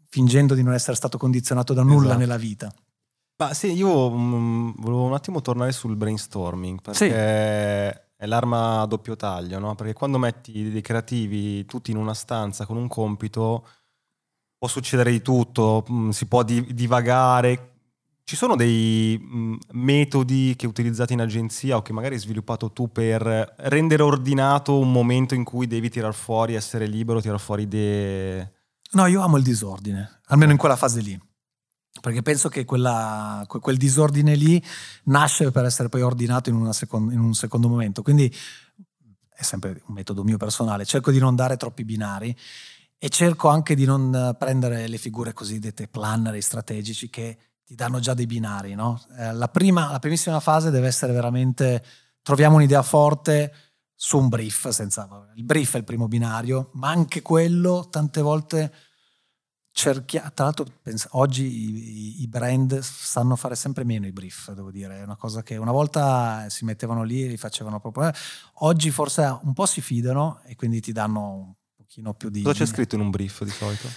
[0.09, 2.19] fingendo di non essere stato condizionato da nulla esatto.
[2.19, 2.73] nella vita.
[3.37, 7.05] Ma sì, io um, volevo un attimo tornare sul brainstorming, perché sì.
[7.05, 9.75] è l'arma a doppio taglio, no?
[9.75, 13.65] Perché quando metti dei creativi tutti in una stanza con un compito,
[14.57, 17.70] può succedere di tutto, mm, si può divagare,
[18.31, 22.89] ci sono dei mm, metodi che utilizzate in agenzia o che magari hai sviluppato tu
[22.89, 23.21] per
[23.57, 28.53] rendere ordinato un momento in cui devi tirar fuori, essere libero, tirar fuori idee?
[28.91, 31.19] No, io amo il disordine, almeno in quella fase lì.
[31.99, 34.63] Perché penso che quella, quel disordine lì
[35.05, 38.01] nasce per essere poi ordinato in, seconda, in un secondo momento.
[38.01, 38.33] Quindi
[39.27, 40.85] è sempre un metodo mio personale.
[40.85, 42.33] Cerco di non dare troppi binari
[42.97, 47.37] e cerco anche di non prendere le figure cosiddette planner strategici che
[47.71, 48.75] ti danno già dei binari.
[48.75, 49.01] No?
[49.17, 51.81] Eh, la, prima, la primissima fase deve essere veramente
[52.21, 53.53] troviamo un'idea forte
[53.95, 58.73] su un brief, senza, il brief è il primo binario, ma anche quello tante volte
[59.71, 64.69] cerchia, tra l'altro penso, oggi i, i, brand sanno fare sempre meno i brief, devo
[64.69, 68.13] dire, è una cosa che una volta si mettevano lì e li facevano proprio, eh,
[68.55, 72.41] oggi forse un po' si fidano e quindi ti danno un pochino più di...
[72.41, 73.87] Cosa c'è scritto in un brief di solito?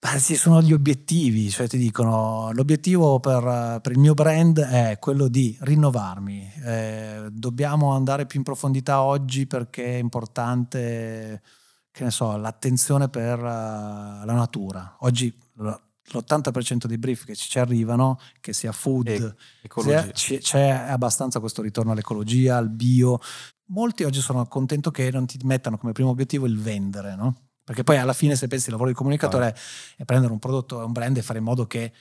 [0.00, 5.26] Sì, sono gli obiettivi, cioè ti dicono l'obiettivo per, per il mio brand è quello
[5.26, 11.42] di rinnovarmi, eh, dobbiamo andare più in profondità oggi perché è importante,
[11.90, 14.98] che ne so, l'attenzione per uh, la natura.
[15.00, 19.34] Oggi l'80% dei brief che ci arrivano, che sia food, e,
[20.14, 23.18] sia, c'è abbastanza questo ritorno all'ecologia, al bio.
[23.70, 27.47] Molti oggi sono contento che non ti mettano come primo obiettivo il vendere, no?
[27.68, 29.54] Perché poi alla fine, se pensi al lavoro di comunicatore,
[29.94, 31.92] è prendere un prodotto, un brand e fare in modo che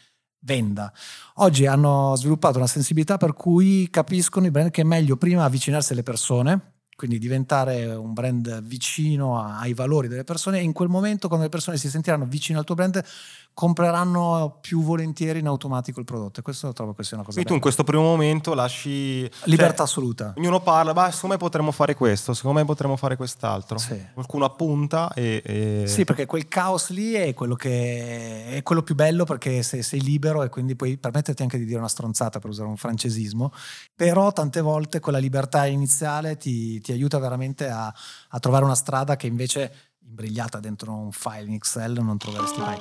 [0.46, 0.94] venda.
[1.36, 5.92] Oggi hanno sviluppato una sensibilità per cui capiscono i brand che è meglio prima avvicinarsi
[5.92, 11.28] alle persone, quindi diventare un brand vicino ai valori delle persone e in quel momento
[11.28, 13.06] quando le persone si sentiranno vicine al tuo brand
[13.54, 16.40] compreranno più volentieri in automatico il prodotto.
[16.40, 19.78] E questo trovo che sia una cosa quindi tu in questo primo momento lasci libertà
[19.78, 20.34] cioè, assoluta.
[20.38, 23.78] ognuno parla ma secondo me potremmo fare questo secondo me potremmo fare quest'altro.
[23.80, 24.00] Sì.
[24.14, 28.94] qualcuno appunta e, e, sì perché quel caos lì è quello che è quello più
[28.94, 32.50] bello perché sei, sei libero e quindi puoi permetterti anche di dire una stronzata per
[32.50, 33.52] usare un francesismo
[33.96, 37.94] però tante volte quella libertà iniziale ti, ti aiuta veramente a,
[38.30, 39.72] a trovare una strada che invece
[40.08, 42.78] imbrigliata dentro un file in Excel non troveresti mai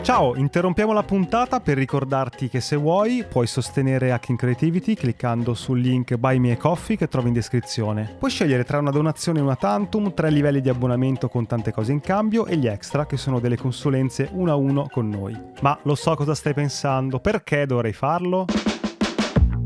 [0.00, 5.80] Ciao, interrompiamo la puntata per ricordarti che se vuoi puoi sostenere Hacking Creativity cliccando sul
[5.80, 8.16] link Buy Me a Coffee che trovi in descrizione.
[8.18, 11.92] Puoi scegliere tra una donazione e una tantum, tre livelli di abbonamento con tante cose
[11.92, 15.38] in cambio e gli extra che sono delle consulenze uno a uno con noi.
[15.62, 18.44] Ma lo so cosa stai pensando, perché dovrei farlo?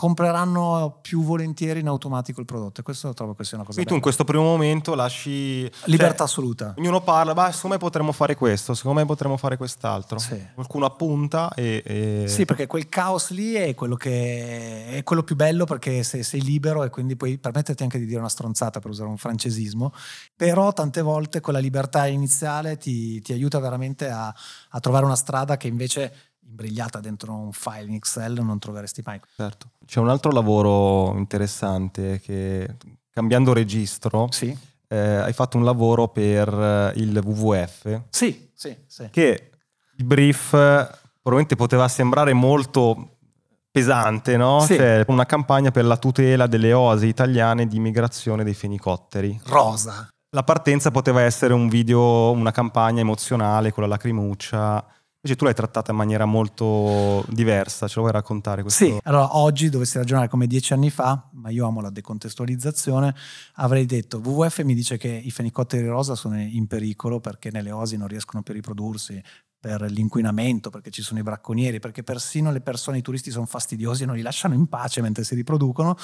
[0.00, 3.90] compreranno più volentieri in automatico il prodotto e questo trovo che sia una cosa Quindi
[3.90, 6.74] tu in questo primo momento lasci libertà cioè, assoluta.
[6.78, 10.18] ognuno parla ma secondo me potremmo fare questo secondo me potremmo fare quest'altro.
[10.18, 10.42] Sì.
[10.54, 15.36] qualcuno appunta e, e, sì perché quel caos lì è quello che è quello più
[15.36, 18.92] bello perché sei, sei libero e quindi puoi permetterti anche di dire una stronzata per
[18.92, 19.92] usare un francesismo
[20.34, 24.34] però tante volte quella libertà iniziale ti, ti aiuta veramente a,
[24.70, 29.20] a trovare una strada che invece imbrigliata dentro un file in Excel non troveresti mai.
[29.36, 29.70] Certo.
[29.86, 32.76] C'è un altro lavoro interessante che
[33.10, 34.56] cambiando registro sì.
[34.88, 38.02] eh, hai fatto un lavoro per eh, il WWF.
[38.10, 39.08] Sì, sì, sì.
[39.10, 39.50] Che
[39.96, 43.16] il brief probabilmente poteva sembrare molto
[43.70, 44.60] pesante, no?
[44.60, 44.74] Sì.
[44.76, 49.40] Cioè una campagna per la tutela delle oasi italiane di migrazione dei fenicotteri.
[49.44, 50.08] Rosa.
[50.32, 54.84] La partenza poteva essere un video, una campagna emozionale con la lacrimuccia
[55.22, 58.62] Invece tu l'hai trattata in maniera molto diversa, ce lo vuoi raccontare?
[58.62, 58.86] Questo?
[58.86, 63.14] Sì, allora oggi dovessi ragionare come dieci anni fa, ma io amo la decontestualizzazione,
[63.56, 67.98] avrei detto WWF mi dice che i fenicotteri rosa sono in pericolo perché nelle osi
[67.98, 69.22] non riescono più a riprodursi
[69.60, 74.04] per l'inquinamento, perché ci sono i bracconieri, perché persino le persone, i turisti sono fastidiosi
[74.04, 75.98] e non li lasciano in pace mentre si riproducono.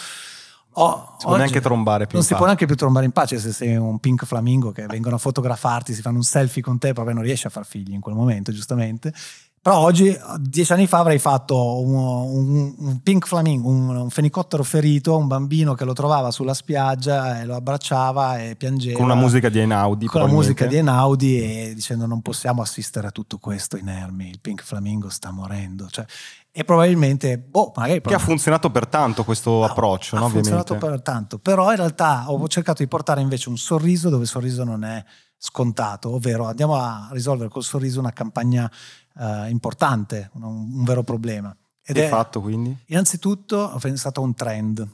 [0.78, 2.36] Oh, si può neanche trombare più non si pace.
[2.36, 5.94] può neanche più trombare in pace se sei un pink flamingo che vengono a fotografarti,
[5.94, 8.52] si fanno un selfie con te, proprio non riesci a far figli in quel momento,
[8.52, 9.12] giustamente.
[9.66, 14.62] Però oggi, dieci anni fa, avrei fatto un, un, un pink flamingo, un, un, fenicottero
[14.62, 18.96] ferito, un bambino che lo trovava sulla spiaggia e lo abbracciava e piangeva.
[18.96, 20.06] Con la musica di Einaudi.
[20.06, 24.38] Con la musica di Einaudi e dicendo non possiamo assistere a tutto questo inermi, il
[24.40, 25.88] pink flamingo sta morendo.
[25.90, 26.04] Cioè,
[26.52, 28.00] e probabilmente, boh, magari...
[28.02, 30.28] Che ha funzionato per tanto questo ha, approccio, ha no?
[30.28, 34.28] funzionato per tanto, però in realtà ho cercato di portare invece un sorriso dove il
[34.28, 35.04] sorriso non è
[35.38, 38.70] scontato, ovvero andiamo a risolvere col sorriso una campagna
[39.14, 41.54] uh, importante, un, un, vero problema.
[41.82, 42.76] Ed è fatto quindi?
[42.86, 44.86] Innanzitutto ho pensato a un trend.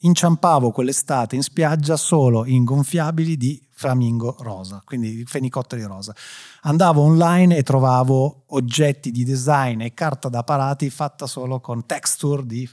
[0.00, 6.14] Inciampavo quell'estate in spiaggia solo in gonfiabili di flamingo rosa, quindi fenicotteri rosa.
[6.62, 12.46] Andavo online e trovavo oggetti di design e carta da parati fatta solo con texture
[12.46, 12.68] di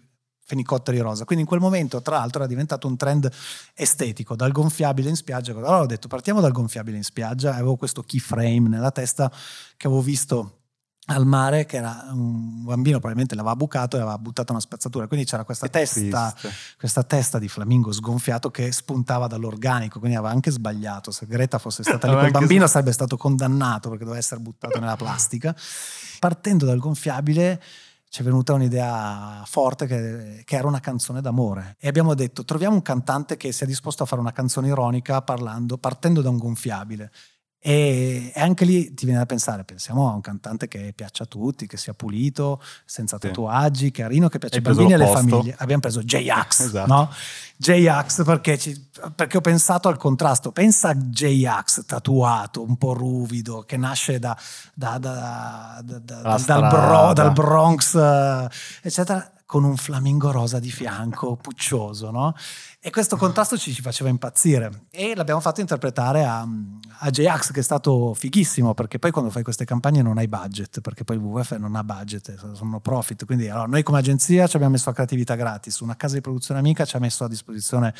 [0.45, 1.25] fenicotteri rosa.
[1.25, 3.29] Quindi in quel momento, tra l'altro, era diventato un trend
[3.73, 5.51] estetico, dal gonfiabile in spiaggia.
[5.51, 9.29] Allora ho detto partiamo dal gonfiabile in spiaggia, avevo questo keyframe nella testa
[9.75, 10.59] che avevo visto
[11.07, 15.27] al mare che era un bambino probabilmente l'aveva bucato e aveva buttato una spezzatura quindi
[15.27, 16.33] c'era questa testa,
[16.79, 21.83] questa testa di flamingo sgonfiato che spuntava dall'organico quindi aveva anche sbagliato se Greta fosse
[21.85, 25.55] stata lì col bambino sarebbe stato condannato perché doveva essere buttato nella plastica
[26.17, 27.61] partendo dal gonfiabile
[28.15, 31.75] ci è venuta un'idea forte che, che, era una canzone d'amore.
[31.81, 35.77] E abbiamo detto troviamo un cantante che sia disposto a fare una canzone ironica parlando,
[35.77, 37.11] partendo da un gonfiabile
[37.67, 41.65] e, anche lì ti viene da pensare, pensiamo a un cantante che piaccia a tutti,
[41.65, 43.25] che sia pulito, senza sì.
[43.25, 45.55] tatuaggi, carino, che piace ai bambini e alle famiglie.
[45.57, 46.93] Abbiamo preso J-Ax, esatto.
[46.93, 47.09] no?
[47.57, 50.51] J-Ax perché, ci, perché, ho pensato al contrasto.
[50.51, 54.37] Pensa a J-Ax tatuato, un po' ruvido, che nasce da,
[54.71, 57.95] da, da, dal, bro, dal, Bronx,
[58.83, 62.33] eccetera con un flamingo rosa di fianco, puccioso, no?
[62.79, 64.87] E questo contrasto ci, ci faceva impazzire.
[64.89, 66.47] E l'abbiamo fatto interpretare a,
[66.99, 70.81] a J-Ax, che è stato fighissimo, perché poi quando fai queste campagne non hai budget,
[70.81, 73.25] perché poi il WWF non ha budget, sono profit.
[73.25, 76.59] Quindi allora, noi come agenzia ci abbiamo messo a creatività gratis, una casa di produzione
[76.59, 77.93] amica ci ha messo a disposizione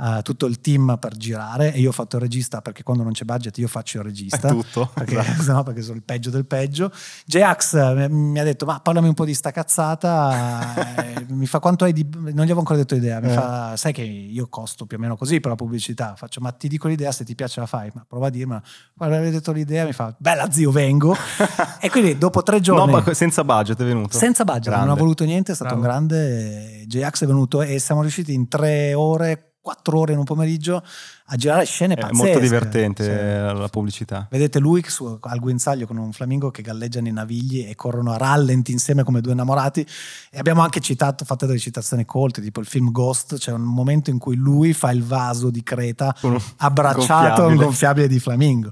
[0.00, 3.12] uh, tutto il team per girare e io ho fatto il regista perché quando non
[3.12, 4.48] c'è budget io faccio il regista.
[4.48, 4.90] È tutto.
[4.92, 5.52] Perché, esatto.
[5.52, 6.90] no, perché sono il peggio del peggio.
[7.26, 11.60] J-Ax eh, mi ha detto ma parlami un po' di sta cazzata, eh, mi fa
[11.60, 12.08] quanto hai di...
[12.10, 13.34] non gli avevo ancora detto idea, mi eh.
[13.34, 16.68] fa sai che io costo più o meno così per la pubblicità, faccio ma ti
[16.68, 18.58] dico l'idea se ti piace la fai, ma prova a dirmi,
[18.96, 21.14] quando avevi detto l'idea mi fa bella zio vengo
[21.80, 22.92] e quindi dopo tre giorni...
[22.92, 24.16] No, senza budget è venuto?
[24.16, 24.86] Senza budget, grande.
[24.86, 25.82] non ha voluto niente, è stato Bravo.
[25.82, 26.84] un grande...
[26.86, 30.82] J-Ax è venuto e siamo riusciti in tre ore quattro ore in un pomeriggio
[31.26, 32.22] a girare scene È pazzesche.
[32.24, 34.26] molto divertente eh, la pubblicità.
[34.30, 38.16] Vedete lui su, al guinzaglio con un flamingo che galleggiano i navigli e corrono a
[38.16, 39.86] rallenti insieme come due innamorati.
[40.30, 44.10] E abbiamo anche citato, fatto delle citazioni colte, tipo il film Ghost, c'è un momento
[44.10, 47.64] in cui lui fa il vaso di Creta un abbracciato a un gonfiabile.
[47.64, 48.70] gonfiabile di flamingo.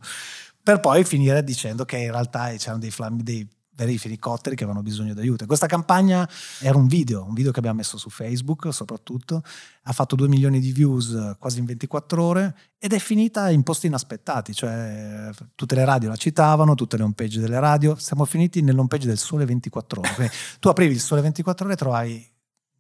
[0.62, 3.46] Per poi finire dicendo che in realtà c'erano dei, flam- dei
[3.79, 5.45] veri fenicotteri che avevano bisogno di aiuto.
[5.45, 6.29] E questa campagna
[6.61, 9.43] era un video, un video che abbiamo messo su Facebook soprattutto,
[9.85, 13.62] ha fatto 2 milioni di views eh, quasi in 24 ore ed è finita in
[13.62, 18.62] posti inaspettati, cioè tutte le radio la citavano, tutte le homepage delle radio, siamo finiti
[18.62, 20.14] nell'homepage del Sole 24 ore.
[20.14, 22.31] Quindi tu aprivi il Sole 24 ore e trovavi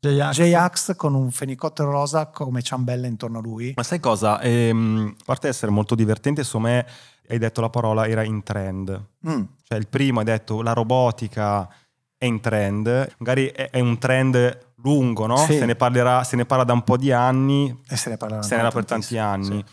[0.00, 0.36] J-Ax.
[0.36, 3.72] J-Ax con un fenicottero rosa come ciambella intorno a lui.
[3.76, 4.40] Ma sai cosa?
[4.40, 6.86] Ehm, a parte essere molto divertente, insomma, me
[7.28, 9.06] hai detto la parola era in trend.
[9.28, 9.42] Mm.
[9.68, 11.68] Cioè il primo hai detto la robotica
[12.16, 15.36] è in trend, magari è, è un trend lungo, no?
[15.36, 15.58] Sì.
[15.58, 18.40] Se, ne parlerà, se ne parla da un po' di anni, E se ne parlerà
[18.42, 19.44] se ne era per tanti anni.
[19.44, 19.64] sì.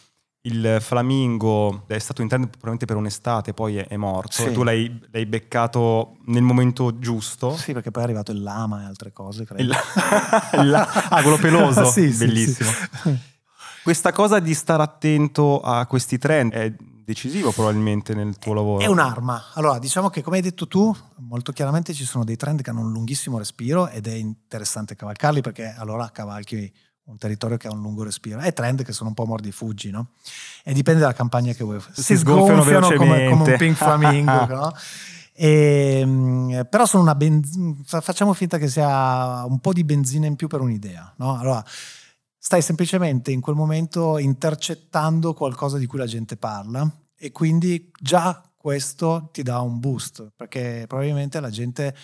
[0.45, 4.31] Il flamingo è stato in trend probabilmente per un'estate, poi è, è morto.
[4.43, 4.51] Sì.
[4.51, 7.55] Tu l'hai, l'hai beccato nel momento giusto.
[7.55, 9.63] Sì, perché poi è arrivato il lama e altre cose, credo.
[9.63, 9.69] Il-
[10.61, 11.85] il- ah, quello peloso.
[11.89, 12.69] Sì, sì, Bellissimo.
[13.81, 16.71] Questa cosa di stare attento a questi trend è
[17.05, 18.83] decisivo probabilmente nel tuo lavoro.
[18.83, 19.51] È un'arma.
[19.53, 22.81] Allora, diciamo che come hai detto tu, molto chiaramente ci sono dei trend che hanno
[22.81, 27.81] un lunghissimo respiro ed è interessante cavalcarli perché allora cavalchi un territorio che ha un
[27.81, 28.39] lungo respiro.
[28.39, 30.09] È trend che sono un po' mordi e fuggi, no?
[30.63, 31.79] E dipende dalla campagna che vuoi.
[31.91, 34.73] Si sgonfiano come, come un pink flamingo, no?
[35.31, 40.25] E, mm, però sono una benz- fa- facciamo finta che sia un po' di benzina
[40.25, 41.37] in più per un'idea, no?
[41.37, 41.63] Allora,
[42.45, 48.39] stai semplicemente in quel momento intercettando qualcosa di cui la gente parla e quindi già
[48.55, 51.95] questo ti dà un boost perché probabilmente la gente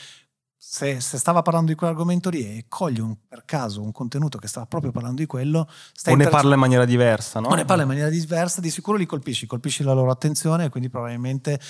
[0.57, 4.47] se, se stava parlando di quell'argomento lì e coglie un- per caso un contenuto che
[4.47, 7.49] stava proprio parlando di quello stai o ne parla in maniera diversa, no?
[7.49, 10.69] o ne parla in maniera diversa, di sicuro li colpisci, colpisci la loro attenzione e
[10.69, 11.61] quindi probabilmente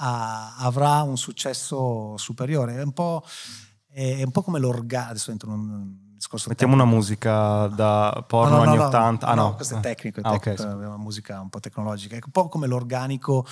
[0.00, 2.74] ah, avrà un successo superiore.
[2.74, 3.24] È un po',
[3.88, 5.12] è un po' come l'organico.
[5.12, 7.00] Adesso entro in un discorso Mettiamo una tecnico.
[7.00, 9.26] musica da porno No, no, no, anni no, 80.
[9.26, 10.68] Ah, no, questo è tecnico, è Ah, ok, tecnico, sì.
[10.68, 13.46] è una musica un po' tecnologica, è un po' come l'organico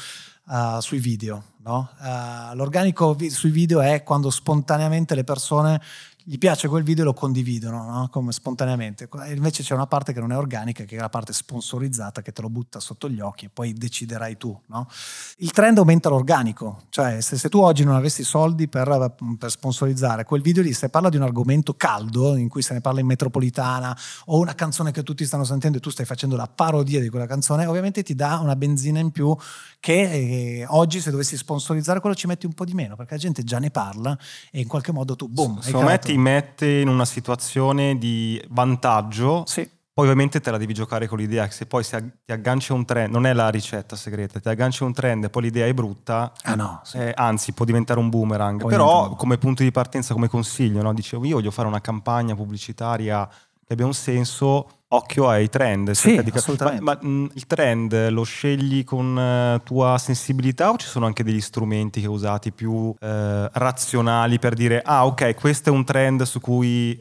[0.46, 1.42] ah, sui video.
[1.66, 1.88] no?
[1.98, 5.80] Ah, l'organico vi- sui video è quando spontaneamente le persone
[6.28, 8.08] gli piace quel video e lo condividono, no?
[8.10, 9.08] come spontaneamente.
[9.28, 12.42] Invece c'è una parte che non è organica, che è la parte sponsorizzata che te
[12.42, 14.58] lo butta sotto gli occhi e poi deciderai tu.
[14.66, 14.88] no?
[15.36, 20.24] Il trend aumenta l'organico, cioè se, se tu oggi non avessi soldi per, per sponsorizzare
[20.24, 23.06] quel video lì, se parla di un argomento caldo in cui se ne parla in
[23.06, 27.08] metropolitana o una canzone che tutti stanno sentendo e tu stai facendo la parodia di
[27.08, 29.32] quella canzone, ovviamente ti dà una benzina in più
[29.78, 33.20] che eh, oggi se dovessi sponsorizzare quello ci metti un po' di meno perché la
[33.20, 34.18] gente già ne parla
[34.50, 37.98] e in qualche modo tu boom, hai Secondo me creato- ti mette in una situazione
[37.98, 39.44] di vantaggio.
[39.46, 39.68] Sì.
[39.96, 43.10] Poi ovviamente te la devi giocare con l'idea che se poi ti aggancia un trend,
[43.12, 46.54] non è la ricetta segreta, ti aggancia un trend e poi l'idea è brutta, Ah
[46.54, 46.98] no, sì.
[46.98, 48.60] eh, anzi può diventare un boomerang.
[48.60, 50.92] Può Però diventare un- come punto di partenza, come consiglio, no?
[50.92, 53.26] dicevo io voglio fare una campagna pubblicitaria
[53.66, 55.90] che abbia un senso, occhio ai trend.
[55.92, 56.82] Sì, di assolutamente.
[56.82, 61.24] Ma, ma, mh, il trend lo scegli con eh, tua sensibilità o ci sono anche
[61.24, 66.22] degli strumenti che usati più eh, razionali per dire ah ok questo è un trend
[66.22, 66.94] su cui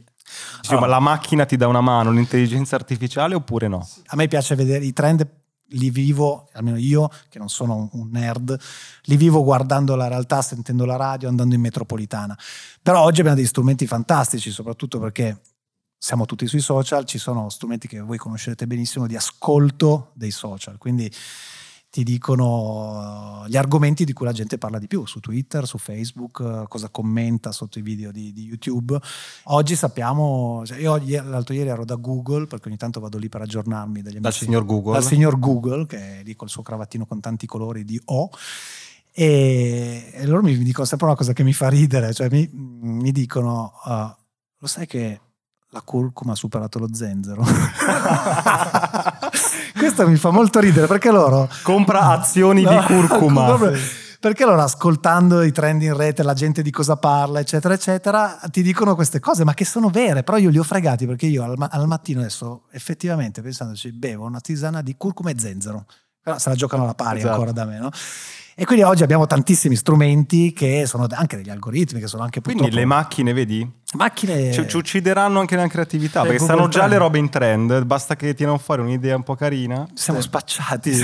[0.61, 0.87] diciamo, Allora.
[0.87, 3.87] la macchina ti dà una mano, l'intelligenza artificiale oppure no?
[4.07, 5.27] A me piace vedere i trend,
[5.69, 8.57] li vivo, almeno io che non sono un- un nerd,
[9.03, 12.37] li vivo guardando la realtà, sentendo la radio, andando in metropolitana.
[12.81, 15.39] Però oggi abbiamo degli strumenti fantastici, soprattutto perché
[16.05, 20.77] siamo tutti sui social, ci sono strumenti che voi conoscerete benissimo di ascolto dei social,
[20.77, 21.11] quindi
[21.89, 25.79] ti dicono eh, gli argomenti di cui la gente parla di più su Twitter, su
[25.79, 28.99] Facebook, eh, cosa commenta sotto i video di, di YouTube.
[29.45, 33.41] Oggi sappiamo, cioè io l'altro ieri ero da Google, perché ogni tanto vado lì per
[33.41, 34.93] aggiornarmi dagli Dal amici signor Google.
[34.93, 38.29] dal signor Google, che è lì col suo cravattino con tanti colori di O.
[39.11, 43.11] E, e loro mi dicono sempre una cosa che mi fa ridere, cioè mi, mi
[43.11, 43.89] dicono: uh,
[44.59, 45.21] Lo sai che
[45.75, 47.43] la curcuma ha superato lo zenzero?
[49.77, 53.45] Questo mi fa molto ridere perché loro Compra azioni di No, curcuma.
[53.55, 53.77] proprio-
[54.17, 58.63] Perché allora ascoltando i trend in rete, la gente di cosa parla, eccetera, eccetera, ti
[58.63, 61.53] dicono queste cose, ma che sono vere, però io li ho fregati perché io al,
[61.57, 65.85] ma- al mattino adesso effettivamente pensandoci bevo una tisana di curcuma e zenzero,
[66.21, 67.33] però se la giocano alla pari Esatto.
[67.33, 67.89] ancora da me, no?
[68.55, 72.61] E quindi oggi abbiamo tantissimi strumenti che sono anche degli algoritmi, che sono anche Quindi
[72.63, 72.81] purtroppo...
[72.81, 73.69] le macchine, vedi?
[73.95, 74.51] Macchine...
[74.51, 76.91] Ci, ci uccideranno anche nella creatività, perché Google stanno già Trend.
[76.93, 79.87] le robe in trend, basta che tirano fuori un'idea un po' carina.
[79.93, 80.93] Siamo spacciati.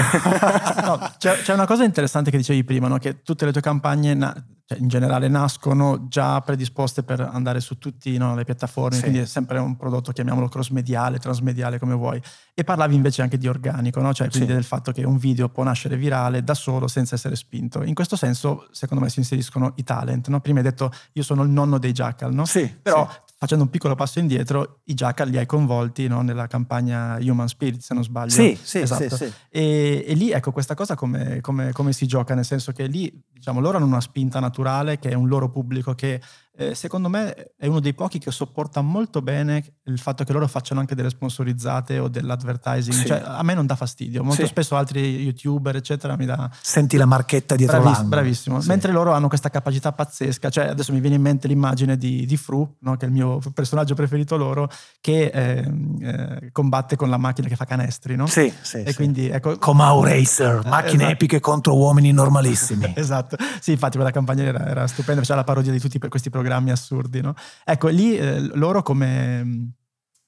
[0.83, 2.97] No, c'è, c'è una cosa interessante che dicevi prima, no?
[2.97, 7.77] che tutte le tue campagne na- cioè, in generale nascono già predisposte per andare su
[7.77, 9.01] tutte le piattaforme, Sì.
[9.01, 12.21] quindi è sempre un prodotto, chiamiamolo cross-mediale, transmediale, come vuoi.
[12.53, 14.13] E parlavi invece anche di organico, no?
[14.13, 14.53] cioè quindi Sì.
[14.55, 17.83] del fatto che un video può nascere virale da solo senza essere spinto.
[17.83, 20.27] In questo senso, secondo me, si inseriscono i talent.
[20.29, 20.39] no?
[20.39, 22.45] Prima hai detto io sono il nonno dei Jackal, no?
[22.45, 23.17] Sì, Però sì.
[23.37, 26.21] facendo un piccolo passo indietro, i Jackal li hai coinvolti no?
[26.21, 28.31] nella campagna Human Spirit, se non sbaglio.
[28.31, 29.15] Sì, sì, Esatto.
[29.15, 29.33] sì, sì.
[29.49, 32.33] E, e lì, ecco, questa cosa come, come- come si gioca?
[32.35, 35.93] Nel senso che lì, diciamo, loro hanno una spinta naturale, che è un loro pubblico
[35.93, 36.21] che,
[36.57, 40.47] eh, secondo me, è uno dei pochi che sopporta molto bene il fatto che loro
[40.47, 42.93] facciano anche delle sponsorizzate o dell'advertising.
[42.95, 43.05] Sì.
[43.07, 44.23] Cioè, a me non dà fastidio.
[44.23, 44.47] Molto Sì.
[44.47, 46.49] spesso altri youtuber, eccetera, mi dà...
[46.61, 48.15] Senti la marchetta dietro Bravis- l'angolo.
[48.21, 48.61] bravissimo.
[48.61, 48.67] Sì.
[48.67, 52.37] Mentre loro hanno questa capacità pazzesca, cioè adesso mi viene in mente l'immagine di, di
[52.37, 52.97] Fru, no?
[52.97, 57.55] che è il mio personaggio preferito loro, che ehm, eh, combatte con la macchina che
[57.55, 58.27] fa canestri, no?
[58.27, 61.11] Sì, sì, E quindi ecco, Comau Racer, macchine Esatto.
[61.13, 62.93] epiche contro uomini normalissimi.
[63.01, 66.29] Esatto, sì, infatti quella campagna era, era stupenda, faceva la parodia di tutti per questi
[66.29, 66.39] programmi
[66.71, 67.33] assurdi, no?
[67.63, 69.73] Ecco, lì eh, loro come,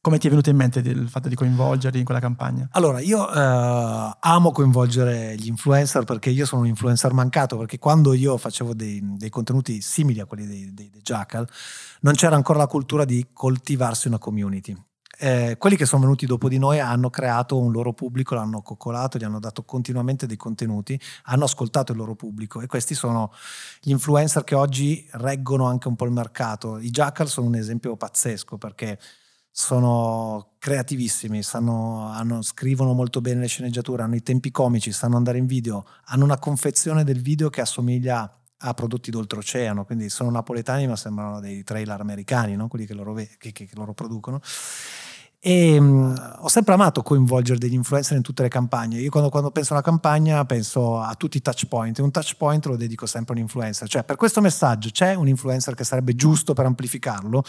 [0.01, 2.67] come ti è venuto in mente il fatto di coinvolgerli in quella campagna?
[2.71, 8.13] Allora, io eh, amo coinvolgere gli influencer perché io sono un influencer mancato, perché quando
[8.13, 11.47] io facevo dei, dei contenuti simili a quelli dei, dei- dei Jackal,
[12.01, 14.75] non c'era ancora la cultura di coltivarsi una community.
[15.23, 19.17] Eh, quelli che sono venuti dopo di noi hanno creato un loro pubblico, l'hanno coccolato,
[19.17, 23.31] gli hanno dato continuamente dei contenuti, hanno ascoltato il loro pubblico e questi sono
[23.79, 26.77] gli influencer che oggi reggono anche un po' il mercato.
[26.77, 28.99] I Jackal sono un esempio pazzesco perché
[29.49, 35.37] sono creativissimi, sanno- hanno- scrivono molto bene le sceneggiature, hanno i tempi comici, sanno andare
[35.37, 40.85] in video, hanno una confezione del video che assomiglia a prodotti d'oltreoceano, quindi sono napoletani
[40.85, 42.67] ma sembrano dei trailer americani, no?
[42.67, 44.41] quelli che loro, che- che loro producono.
[45.45, 49.01] E mh, ho sempre amato coinvolgere degli influencer in tutte le campagne.
[49.01, 51.99] Io quando, quando penso a una campagna penso a tutti i touch point.
[51.99, 53.89] Un touch point lo dedico sempre a un influencer.
[53.89, 57.43] Cioè, per questo messaggio c'è un influencer che sarebbe giusto per amplificarlo.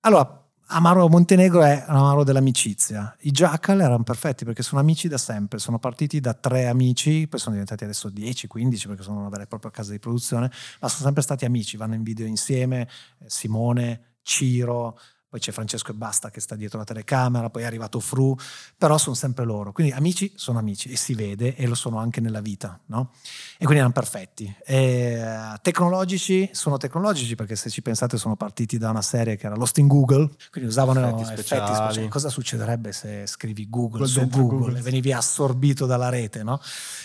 [0.00, 3.16] Allora, Amaro Montenegro è un Amaro dell'amicizia.
[3.20, 5.58] I Jackal erano perfetti perché sono amici da sempre.
[5.58, 9.44] Sono partiti da tre amici, poi sono diventati adesso 10, 15 perché sono una vera
[9.44, 10.50] e propria casa di produzione,
[10.80, 11.78] ma sono sempre stati amici.
[11.78, 12.82] Vanno in video insieme.
[13.20, 14.98] eh, Simone, Ciro,
[15.36, 18.34] poi c'è Francesco e Basta che sta dietro la telecamera, poi è arrivato Fru,
[18.76, 19.72] però sono sempre loro.
[19.72, 23.10] Quindi amici sono amici e si vede e lo sono anche nella vita, no?
[23.54, 24.52] E quindi erano perfetti.
[24.64, 29.46] E, eh, tecnologici sono tecnologici perché se ci pensate sono partiti da una serie che
[29.46, 31.74] era Lost in Google, quindi usavano Effetti effetti, speciali.
[31.74, 32.08] speciali.
[32.08, 34.78] Cosa succederebbe se scrivi Google Google su Google, Google.
[34.78, 36.60] e venivi assorbito dalla rete, no?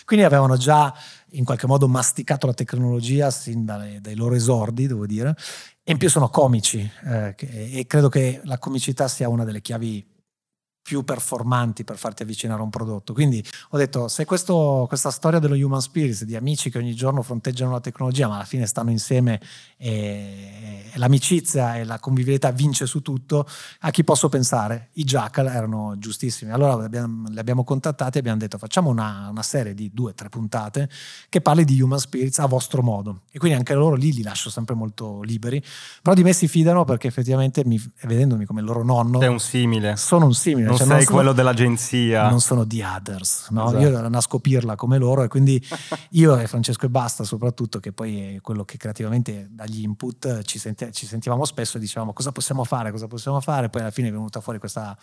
[0.05, 0.93] Quindi avevano già
[1.31, 5.35] in qualche modo masticato la tecnologia sin dalle- dai loro esordi, devo dire,
[5.83, 10.10] e in più sono comici eh, e credo che la comicità sia una delle chiavi
[10.83, 13.13] più performanti per farti avvicinare a un prodotto.
[13.13, 17.21] Quindi ho detto, se questo- questa storia dello human spirits, di amici che ogni giorno
[17.21, 19.39] fronteggiano la tecnologia, ma alla fine stanno insieme
[19.77, 23.47] e, e l'amicizia e la convivialità vince su tutto,
[23.81, 24.89] a chi posso pensare?
[24.93, 26.51] I Jackal erano giustissimi.
[26.51, 30.11] Allora li abbiamo, li abbiamo contattati e abbiamo detto, facciamo una, una serie di due
[30.11, 30.89] o tre puntate
[31.29, 33.21] che parli di human spirits a vostro modo.
[33.31, 35.63] E quindi anche loro lì li lascio sempre molto liberi,
[36.01, 39.39] però di me si fidano perché effettivamente mi- vedendomi come il loro nonno, È un
[39.39, 39.95] simile.
[39.95, 40.69] sono un simile.
[40.71, 42.29] Non cioè sei sono- quello dell'agenzia.
[42.29, 43.67] non sono the others, no?
[43.67, 43.79] Esatto.
[43.83, 45.61] io nasco pirla come loro e quindi
[46.11, 50.59] io e Francesco e Basta soprattutto, che poi è quello che creativamente dagli input ci,
[50.59, 54.07] senti- ci sentivamo spesso e dicevamo cosa possiamo fare, cosa possiamo fare, poi alla fine
[54.09, 54.97] è venuta fuori questa,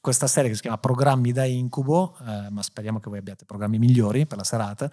[0.00, 3.78] questa serie che si chiama Programmi da Incubo, eh, ma speriamo che voi abbiate programmi
[3.78, 4.90] migliori per la serata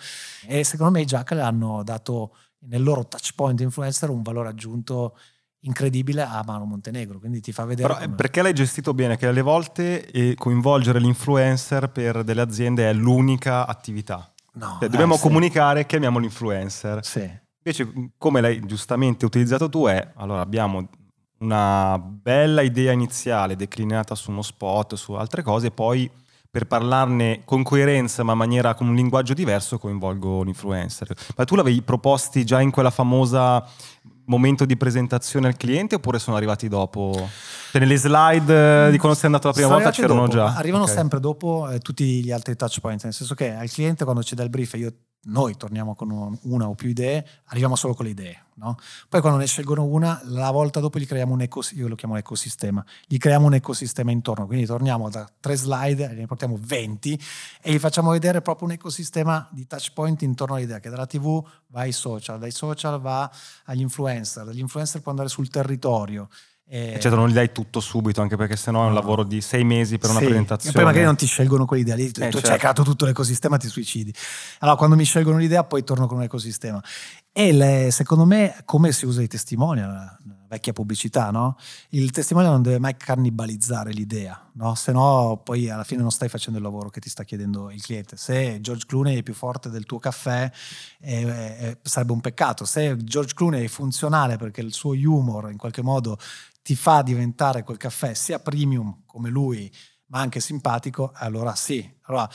[0.47, 5.17] e secondo me i Jackal hanno dato nel loro touch point influencer un valore aggiunto
[5.63, 7.87] incredibile a Mano Montenegro, quindi ti fa vedere...
[7.87, 9.17] Però come- perché l'hai gestito bene?
[9.17, 14.31] Che alle volte eh, coinvolgere l'influencer per delle aziende è l'unica attività.
[14.53, 15.23] No, Cioè, dobbiamo eh, sì.
[15.23, 17.03] comunicare, chiamiamo l'influencer.
[17.03, 17.41] Sì.
[17.65, 20.89] Invece, come l'hai giustamente utilizzato tu, è allora abbiamo
[21.39, 26.09] una bella idea iniziale declinata su uno spot, su altre cose, e poi
[26.49, 31.11] per parlarne con coerenza, ma in maniera con un linguaggio diverso, coinvolgo l'influencer.
[31.35, 33.65] Ma tu l'avevi proposti già in quella famosa
[34.25, 37.29] momento di presentazione al cliente oppure sono arrivati dopo?
[37.71, 40.55] Cioè, nelle slide eh, di quando sei andato la prima Sono volta c'erano dopo, già.
[40.55, 40.89] Arrivano Ok.
[40.89, 44.35] sempre dopo eh, tutti gli altri touch point, nel senso che al cliente quando ci
[44.35, 44.91] dà il brief io,
[45.25, 48.41] noi torniamo con un- una o più idee, arriviamo solo con le idee.
[48.55, 48.77] no?
[49.09, 52.17] Poi quando ne scelgono una, la volta dopo gli creiamo un ecosistema, io lo chiamo
[52.17, 57.19] ecosistema, gli creiamo un ecosistema intorno, quindi torniamo da tre slide, ne portiamo 20
[57.61, 61.43] e gli facciamo vedere proprio un ecosistema di touch point intorno all'idea, che dalla TV
[61.67, 63.29] va ai social, dai social va
[63.65, 66.29] agli influencer, dagli influencer può andare sul territorio
[66.65, 66.97] E...
[66.99, 69.97] Certo, non gli dai tutto subito, anche perché sennò è un lavoro di sei mesi
[69.97, 70.71] per una sì, presentazione.
[70.71, 72.51] E poi magari non ti scelgono quell'idea lì, tu, eh, tu certo.
[72.51, 74.13] hai creato tutto l'ecosistema, ti suicidi.
[74.59, 76.81] Allora, quando mi scelgono l'idea, poi torno con un ecosistema.
[77.35, 81.57] E le, secondo me, come si usa i testimonial, vecchia pubblicità, no?
[81.89, 84.75] Il testimonial non deve mai cannibalizzare l'idea, no?
[84.75, 87.81] Se no, poi alla fine non stai facendo il lavoro che ti sta chiedendo il
[87.81, 88.17] cliente.
[88.17, 90.51] Se George Clooney è più forte del tuo caffè,
[90.99, 92.65] eh, eh, sarebbe un peccato.
[92.65, 96.19] Se George Clooney è funzionale perché il suo humor in qualche modo
[96.61, 99.71] ti fa diventare quel caffè sia premium come lui,
[100.09, 101.91] ma anche simpatico, allora sì.
[102.03, 102.29] Allora,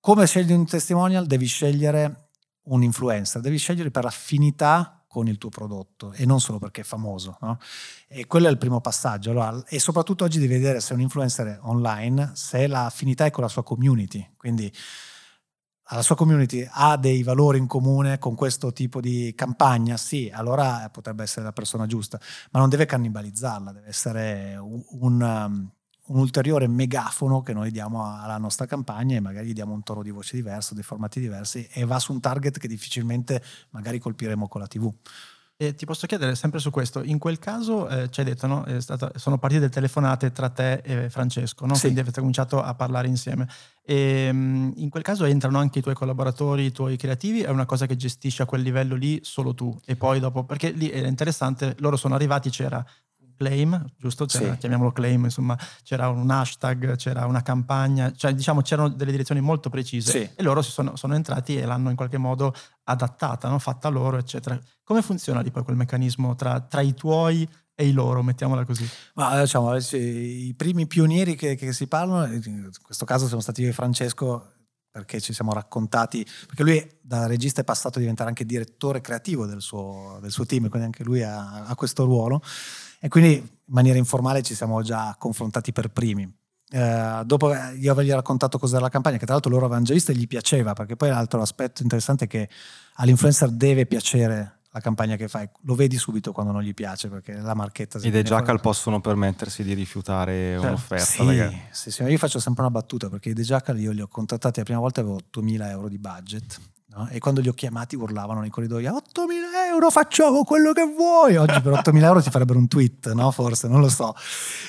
[0.00, 1.26] come scegli un testimonial?
[1.26, 2.23] Devi scegliere
[2.64, 6.84] un influencer, devi scegliere per affinità con il tuo prodotto e non solo perché è
[6.84, 7.38] famoso.
[7.40, 7.58] No?
[8.08, 9.30] E quello è il primo passaggio.
[9.30, 13.44] Allora, e soprattutto oggi devi vedere se un influencer è online, se l'affinità è con
[13.44, 14.32] la sua community.
[14.36, 14.72] Quindi
[15.90, 20.88] la sua community ha dei valori in comune con questo tipo di campagna, sì, allora
[20.90, 22.18] potrebbe essere la persona giusta,
[22.50, 25.72] ma non deve cannibalizzarla, deve essere un, un um,
[26.06, 30.02] un ulteriore megafono che noi diamo alla nostra campagna e magari gli diamo un tono
[30.02, 34.48] di voce diverso, dei formati diversi e va su un target che difficilmente magari colpiremo
[34.48, 34.92] con la TV.
[35.56, 38.64] E ti posso chiedere sempre su questo, in quel caso eh, ci hai detto, no?
[38.80, 41.74] stato, sono partite le telefonate tra te e Francesco, no?
[41.74, 41.82] sì.
[41.82, 43.48] quindi avete cominciato a parlare insieme.
[43.84, 47.66] E, um, in quel caso entrano anche i tuoi collaboratori, i tuoi creativi, è una
[47.66, 51.06] cosa che gestisci a quel livello lì solo tu e poi dopo, perché lì era
[51.06, 52.84] interessante, loro sono arrivati, c'era
[53.36, 54.26] claim, giusto?
[54.26, 54.58] C'era, sì.
[54.58, 59.70] Chiamiamolo claim, insomma, c'era un hashtag, c'era una campagna, cioè diciamo c'erano delle direzioni molto
[59.70, 60.30] precise sì.
[60.34, 62.54] e loro sono, sono, entrati e l'hanno in qualche modo
[62.84, 63.58] adattata, no?
[63.58, 64.58] fatta loro, eccetera.
[64.82, 68.88] Come funziona lì poi quel meccanismo tra, tra i tuoi e i loro, mettiamola così.
[69.14, 73.70] Ma diciamo, i primi pionieri che, che, si parlano, in questo caso siamo stati io
[73.70, 74.53] e Francesco,
[74.94, 79.44] perché ci siamo raccontati, perché lui da regista è passato a diventare anche direttore creativo
[79.44, 82.40] del suo, del suo team, quindi anche lui ha, ha questo ruolo.
[83.00, 86.32] E quindi in maniera informale ci siamo già confrontati per primi.
[86.70, 90.12] Eh, dopo io avergli raccontato cos'era la campagna, che tra l'altro loro avevano già visto
[90.12, 92.48] e gli piaceva, perché poi l'altro aspetto interessante è che
[92.94, 97.34] all'influencer deve piacere la campagna che fai, lo vedi subito quando non gli piace perché
[97.34, 97.98] la marchetta...
[98.02, 101.52] I The Jackal possono permettersi di rifiutare cioè, un'offerta.
[101.70, 104.58] Sì, sì, io faccio sempre una battuta perché i The Jackal io li ho contattati
[104.58, 106.60] la prima volta avevo 8.000 euro di budget
[106.96, 107.08] No?
[107.08, 108.94] E quando li ho chiamati urlavano nei corridoi 8.000
[109.68, 113.32] euro facciamo quello che vuoi oggi per 8.000 euro ti farebbero un tweet no?
[113.32, 114.14] forse non lo so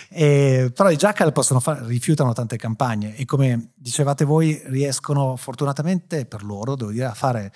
[0.10, 6.26] e, però i Jackal possono fare, rifiutano tante campagne e come dicevate voi riescono fortunatamente
[6.26, 7.52] per loro devo dire a fare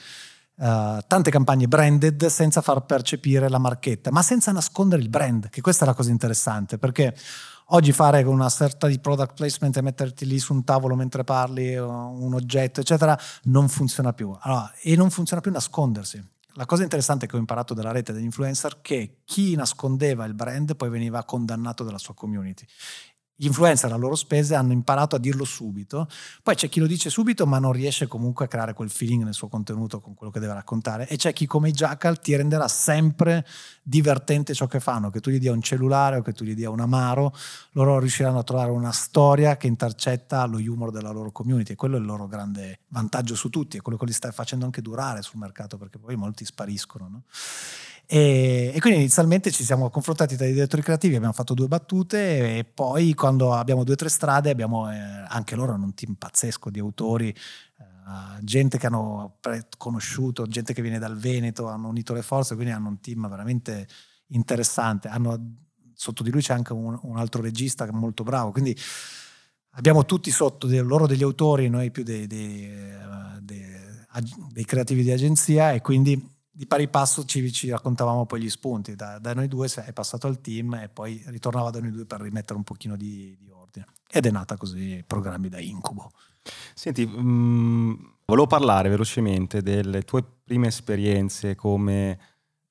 [0.60, 5.62] uh, tante campagne branded senza far percepire la marchetta ma senza nascondere il brand che
[5.62, 7.16] questa è la cosa interessante perché
[7.72, 11.76] Oggi fare una sorta di product placement e metterti lì su un tavolo mentre parli,
[11.76, 14.36] un oggetto, eccetera, non funziona più.
[14.40, 16.20] Allora, e non funziona più nascondersi.
[16.54, 20.34] La cosa interessante che ho imparato dalla rete degli influencer è che chi nascondeva il
[20.34, 22.66] brand poi veniva condannato dalla sua community
[23.42, 26.10] gli influencer a loro spese hanno imparato a dirlo subito,
[26.44, 29.34] poi c'è chi lo dice subito ma non riesce comunque a creare quel feeling nel
[29.34, 32.68] suo contenuto con quello che deve raccontare e c'è chi come i Jackal ti renderà
[32.68, 33.48] sempre
[33.82, 36.70] divertente ciò che fanno, che tu gli dia un cellulare o che tu gli dia
[36.70, 37.34] un amaro,
[37.72, 41.96] loro riusciranno a trovare una storia che intercetta lo humor della loro community e quello
[41.96, 45.22] è il loro grande vantaggio su tutti e quello che li sta facendo anche durare
[45.22, 47.08] sul mercato perché poi molti spariscono.
[47.08, 47.24] No?
[48.12, 52.58] E, e, quindi inizialmente ci siamo confrontati tra i direttori creativi, abbiamo fatto due battute
[52.58, 56.16] e poi quando abbiamo due o tre strade abbiamo, eh, anche loro hanno un team
[56.16, 57.36] pazzesco di autori, eh,
[58.42, 59.38] gente che hanno
[59.78, 63.88] conosciuto, gente che viene dal Veneto, hanno unito le forze, quindi hanno un team veramente
[64.30, 65.08] interessante.
[65.08, 65.58] Hanno,
[65.94, 68.76] sotto di lui c'è anche un, un altro regista che è molto bravo, quindi
[69.74, 72.72] abbiamo tutti sotto, de, loro degli autori, noi più dei, dei,
[73.44, 73.72] dei,
[74.52, 78.94] dei creativi di agenzia e quindi di pari passo ci, ci raccontavamo poi gli spunti.
[78.94, 82.20] Da, da, noi due è passato al team e poi ritornava da noi due per
[82.20, 83.86] rimettere un pochino di, di ordine.
[84.12, 86.12] Ed è nata così programmi da incubo.
[86.74, 87.94] Senti, mh, mm,
[88.26, 92.20] volevo parlare velocemente delle tue prime esperienze come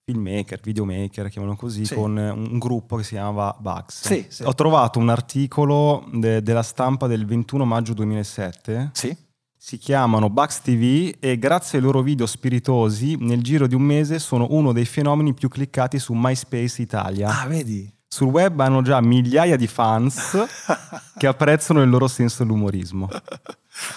[0.04, 1.94] filmmaker, videomaker, chiamano così, sì.
[1.94, 4.06] con un gruppo che si chiamava Bugs.
[4.06, 4.42] Sì, sì.
[4.42, 8.90] Ho trovato un articolo de- della stampa del 21 maggio 2007.
[8.92, 9.26] Sì
[9.68, 14.18] si chiamano Bugs TV e grazie ai loro video spiritosi nel giro di un mese
[14.18, 17.42] sono uno dei fenomeni più cliccati su MySpace Italia.
[17.42, 17.92] Ah, vedi?
[18.08, 20.38] Sul web hanno già migliaia di fans
[21.18, 23.10] che apprezzano il loro senso dell'umorismo.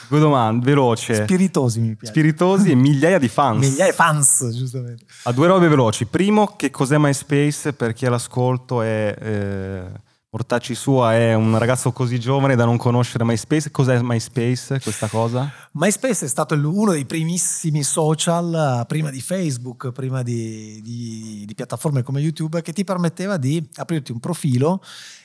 [0.09, 1.23] Due domande, veloce.
[1.23, 2.11] Spiritosi mi piace.
[2.11, 3.65] Spiritosi e migliaia di fans.
[3.65, 5.05] migliaia di fans, giustamente.
[5.23, 6.05] A due robe veloci.
[6.05, 9.15] Primo, che cos'è MySpace per chi all'ascolto è...
[9.17, 13.69] Eh, Ortacci Sua è un ragazzo così giovane da non conoscere MySpace.
[13.69, 15.51] Cos'è MySpace, questa cosa?
[15.73, 22.01] MySpace è stato uno dei primissimi social, prima di Facebook, prima di, di, di piattaforme
[22.01, 24.81] come YouTube, che ti permetteva di aprirti un profilo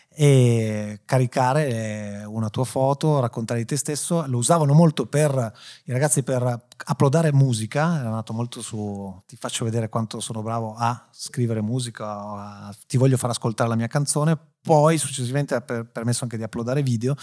[0.09, 4.25] e caricare una tua foto, raccontare di te stesso.
[4.27, 5.53] Lo usavano molto per
[5.85, 10.75] i ragazzi per uploadare musica, era nato molto su ti faccio vedere quanto sono bravo
[10.77, 15.87] a scrivere musica, a, ti voglio far ascoltare la mia canzone, poi successivamente ha per,
[15.87, 17.15] permesso anche di uploadare video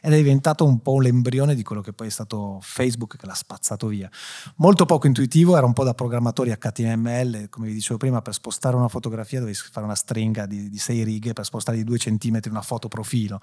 [0.00, 3.34] ed è diventato un po' l'embrione di quello che poi è stato Facebook che l'ha
[3.34, 4.08] spazzato via.
[4.56, 8.76] Molto poco intuitivo, era un po' da programmatori HTML, come vi dicevo prima, per spostare
[8.76, 12.50] una fotografia dovevi fare una stringa di, di sei righe per spostare di due centimetri
[12.50, 13.40] una foto profilo.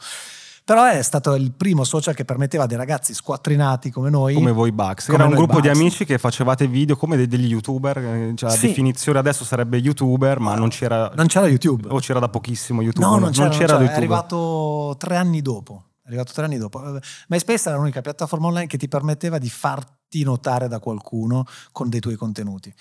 [0.70, 4.36] Però è stato il primo social che permetteva a dei ragazzi squattrinati come noi.
[4.36, 5.08] Come voi Bugs.
[5.08, 5.64] Come Era un gruppo Bugs.
[5.64, 7.98] di amici che facevate video come degli youtuber.
[7.98, 8.68] Eh, cioè, la sì.
[8.68, 11.12] definizione adesso sarebbe youtuber, ma non c'era.
[11.16, 11.88] Non c'era YouTube.
[11.90, 13.04] O c'era da pochissimo YouTube.
[13.04, 13.48] No, non c'era.
[13.48, 13.94] Non c'era, non c'era.
[13.94, 15.86] È arrivato tre anni dopo.
[16.04, 17.00] È arrivato tre anni dopo.
[17.30, 22.00] MySpace era l'unica piattaforma online che ti permetteva di farti notare da qualcuno con dei
[22.00, 22.72] tuoi contenuti.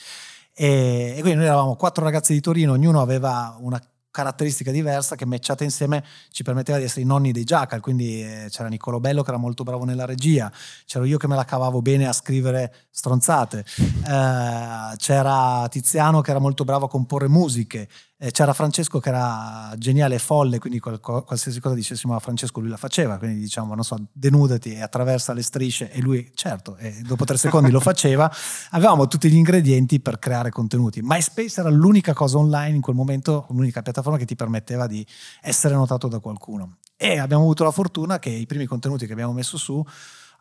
[0.55, 3.81] E, e quindi noi eravamo quattro ragazzi di Torino, ognuno aveva una
[4.11, 8.47] caratteristica diversa che matchata insieme ci permetteva di essere i nonni dei Jackal, quindi eh,
[8.51, 10.51] c'era Niccolo Bello che era molto bravo nella regia,
[10.87, 13.65] c'ero io che me la cavavo bene a scrivere stronzate,
[14.07, 17.89] eh, c'era Tiziano che era molto bravo a comporre musiche,
[18.21, 22.59] eh, c'era Francesco che era geniale e folle, quindi qual- qualsiasi cosa dicessimo a Francesco
[22.59, 26.77] lui la faceva, quindi diciamo, non so, denudati e attraversa le strisce e lui, certo,
[26.77, 28.31] e dopo tre secondi lo faceva.
[28.71, 31.01] Avevamo tutti gli ingredienti per creare contenuti.
[31.01, 35.07] MySpace era l'unica cosa online in quel momento, l'unica piattaforma che ti permetteva di
[35.41, 36.79] essere notato da qualcuno.
[36.97, 39.85] E abbiamo avuto la fortuna che i primi contenuti che abbiamo messo su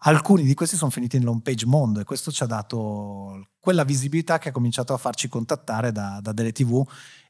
[0.01, 4.37] alcuni di questi sono finiti nell'home page mondo e questo ci ha dato quella visibilità
[4.37, 6.85] che ha cominciato a farci contattare da, da delle tv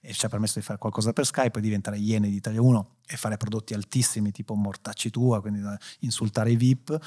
[0.08, 2.88] e ci ha permesso di fare qualcosa per Skype e diventare Iene di Italia 1
[3.06, 5.62] e fare prodotti altissimi tipo Mortacci tua, quindi
[6.00, 6.98] insultare i VIP.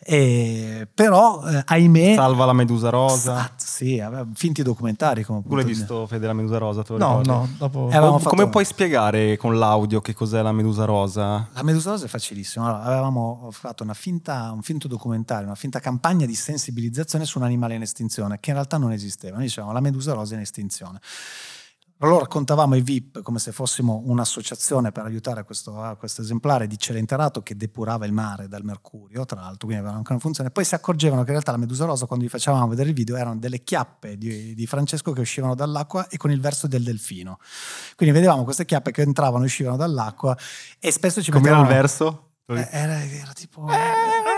[0.00, 2.14] E, però, eh, ahimè...
[2.14, 3.34] Salva la Medusa Rosa.
[3.34, 4.02] Esatto, sì,
[4.34, 5.22] finti documentari.
[5.22, 6.84] Come tu l'hai visto Fede la Medusa Rosa?
[6.88, 7.48] no, no.
[7.56, 7.86] Dopo...
[7.86, 8.48] Come, fatto...
[8.48, 11.48] puoi spiegare con l'audio che cos'è la Medusa Rosa?
[11.52, 12.66] La Medusa Rosa è facilissimo.
[12.66, 17.44] Allora, avevamo fatto una finta, un finto documentario, una finta campagna di sensibilizzazione su un
[17.44, 19.36] animale in estinzione che in realtà non esisteva.
[19.36, 21.00] Noi dicevamo la Medusa Rosa è in estinzione.
[22.02, 26.78] Allora raccontavamo ai VIP come se fossimo un'associazione per aiutare questo, a questo esemplare di
[26.78, 30.50] celenterato che depurava il mare dal mercurio, tra l'altro, quindi aveva anche una funzione.
[30.50, 33.16] Poi si accorgevano che in realtà la medusa rosa, quando gli facevamo vedere il video,
[33.16, 37.38] erano delle chiappe di, di Francesco che uscivano dall'acqua e con il verso del delfino.
[37.96, 40.34] Quindi vedevamo queste chiappe che entravano e uscivano dall'acqua
[40.78, 41.64] e spesso ci mettevano...
[41.64, 42.30] Come era il verso?
[42.46, 43.68] Eh, era, era tipo...
[43.68, 44.29] Eh,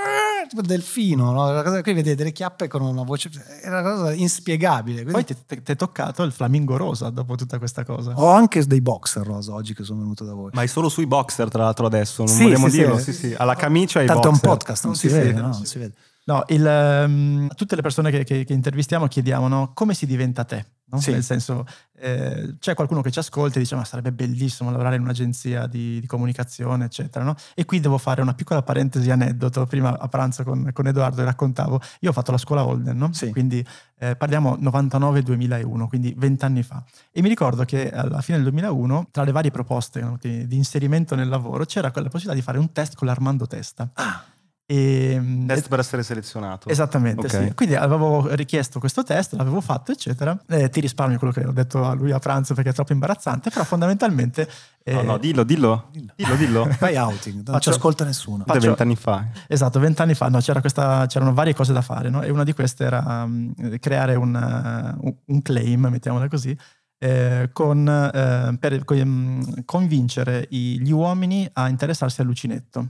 [0.46, 1.80] tipo delfino, no?
[1.82, 3.30] Qui vedete delle chiappe con una voce,
[3.62, 5.02] era una cosa inspiegabile.
[5.04, 5.34] Quindi...
[5.46, 8.12] Poi ti è toccato il flamingo rosa dopo tutta questa cosa.
[8.16, 10.50] Ho anche dei boxer rosa oggi che sono venuto da voi.
[10.52, 13.34] Ma è solo sui boxer tra l'altro adesso, non sì, vogliamo sì, dirlo, sì, sì,
[13.36, 14.42] alla camicia e i Tanto boxer.
[14.42, 15.48] è un podcast, non, non si, si, vede, vede, no?
[15.48, 15.94] non si vede.
[16.24, 19.72] No, il, um, tutte le persone che, che, che intervistiamo chiediamo no?
[19.74, 20.66] come si diventa te?
[20.92, 21.00] No?
[21.00, 21.10] Sì.
[21.10, 21.64] Nel senso,
[21.98, 25.98] eh, c'è qualcuno che ci ascolta e dice ma sarebbe bellissimo lavorare in un'agenzia di,
[26.00, 27.24] di comunicazione, eccetera.
[27.24, 27.34] No?
[27.54, 29.64] E qui devo fare una piccola parentesi aneddoto.
[29.64, 33.12] Prima a pranzo con, con Edoardo raccontavo, io ho fatto la scuola Holden, no?
[33.14, 33.30] sì.
[33.30, 33.64] quindi
[33.98, 36.84] eh, parliamo 99-2001, quindi vent'anni fa.
[37.10, 41.14] E mi ricordo che alla fine del 2001, tra le varie proposte di, di, inserimento
[41.14, 43.88] nel lavoro, c'era quella possibilità di fare un test con l'Armando Testa.
[43.94, 44.24] Ah.
[44.64, 46.68] E, ehm, test per essere selezionato.
[46.68, 47.48] Esattamente, okay.
[47.48, 47.54] sì.
[47.54, 50.38] Quindi avevo richiesto questo test, l'avevo fatto, eccetera.
[50.48, 53.50] Eh, ti risparmio quello che ho detto a lui a pranzo perché è troppo imbarazzante,
[53.50, 54.48] però fondamentalmente...
[54.84, 56.64] Eh, no, no, dillo, dillo, dillo, dillo.
[56.78, 58.44] Fai outing, non ci ascolta nessuno.
[58.46, 59.26] Faccio, vent'anni fa.
[59.46, 62.22] Esatto, vent'anni fa, no, c'era questa, c'erano varie cose da fare, no?
[62.22, 66.56] E una di queste era um, creare un, uh, un claim, mettiamola così,
[66.98, 72.88] eh, con, eh, per um, convincere gli uomini a interessarsi all'ucinetto.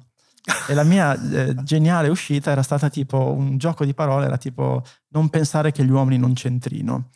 [0.69, 4.83] E la mia eh, geniale uscita era stata tipo un gioco di parole, era tipo
[5.13, 7.09] non pensare che gli uomini non c'entrino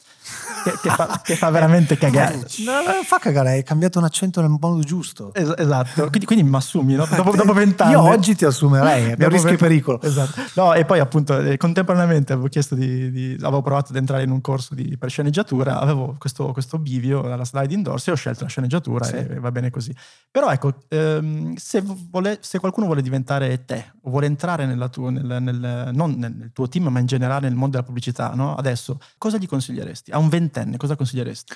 [0.67, 2.35] che, che, fa, che, fa, veramente cagare.
[2.67, 5.33] No, non fa cagare, hai cambiato un accento nel modo giusto.
[5.35, 7.07] Es- esatto, quindi, quindi mi assumi, no?
[7.07, 7.93] dopo, vent'anni.
[7.93, 10.01] Io oggi ti assumerei, abbiamo rischio e pericolo.
[10.03, 10.41] Esatto.
[10.55, 14.31] No, e poi appunto eh, contemporaneamente avevo chiesto di, di, avevo provato ad entrare in
[14.31, 18.45] un corso di, per sceneggiatura, avevo questo, questo bivio alla slide indoors e ho scelto
[18.45, 19.15] la sceneggiatura sì.
[19.15, 19.95] e, e, va bene così.
[20.31, 25.37] Però ecco, ehm, se, vuole, se, qualcuno vuole diventare te o vuole entrare tua, nel,
[25.41, 28.55] nel, non nel tuo team ma in generale nel mondo della pubblicità, no?
[28.55, 30.11] adesso cosa gli consiglieresti?
[30.11, 31.55] A un ventenne cosa consiglieresti?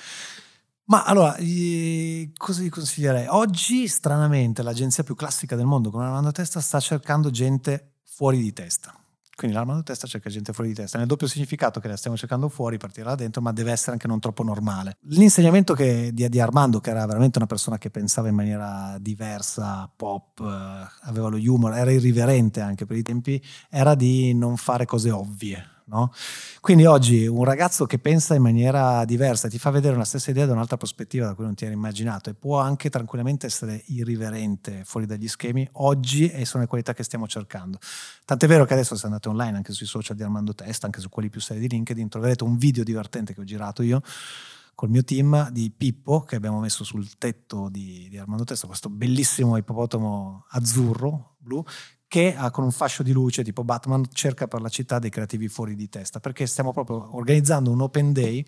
[0.85, 1.35] Ma allora,
[2.35, 3.27] cosa gli consiglierei?
[3.27, 8.41] Oggi, stranamente, l'agenzia più classica del mondo, come una manda testa, sta cercando gente fuori
[8.41, 8.93] di testa.
[9.41, 12.47] Quindi l'Armando Testa cerca gente fuori di testa, nel doppio significato che la stiamo cercando
[12.47, 14.97] fuori, partire da dentro, ma deve essere anche non troppo normale.
[15.05, 19.91] L'insegnamento che, di, di, Armando, che era veramente una persona che pensava in maniera diversa,
[19.95, 24.85] pop, eh, aveva lo humor, era irriverente anche per i tempi, era di non fare
[24.85, 26.13] cose ovvie No?
[26.59, 30.45] Quindi oggi un ragazzo che pensa in maniera diversa ti fa vedere una stessa idea
[30.45, 34.83] da un'altra prospettiva da cui non ti eri immaginato e può anche tranquillamente essere irriverente
[34.85, 37.79] fuori dagli schemi, oggi e sono le qualità che stiamo cercando.
[38.25, 41.09] Tant'è vero che adesso se andate online anche sui social di Armando Testa, anche su
[41.09, 44.01] quelli più seri di LinkedIn, troverete un video divertente che ho girato io
[44.81, 48.89] col mio team di Pippo che abbiamo messo sul tetto di, di Armando Testa, questo
[48.89, 51.63] bellissimo ippopotamo azzurro, blu,
[52.11, 55.75] che con un fascio di luce tipo Batman cerca per la città dei creativi fuori
[55.75, 58.45] di testa, perché stiamo proprio organizzando un open day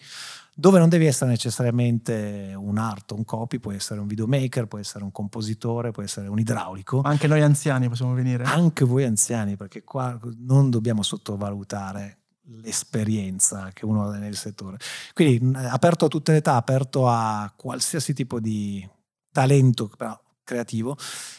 [0.53, 5.05] dove non devi essere necessariamente un art, un copy, puoi essere un videomaker, puoi essere
[5.05, 6.99] un compositore, puoi essere un idraulico.
[7.05, 8.43] Anche noi anziani possiamo venire.
[8.43, 12.17] Anche voi anziani, perché qua non dobbiamo sottovalutare
[12.61, 14.77] l'esperienza che uno ha nel settore.
[15.13, 18.85] Quindi aperto a tutte le età, aperto a qualsiasi tipo di
[19.31, 20.97] talento, però creativo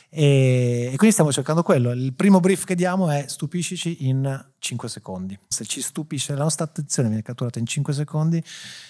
[0.08, 1.90] e, e, quindi stiamo cercando quello.
[1.92, 5.38] Il primo brief che diamo è stupiscici in 5 secondi.
[5.48, 8.42] Se ci stupisce la nostra attenzione viene catturata in 5 secondi,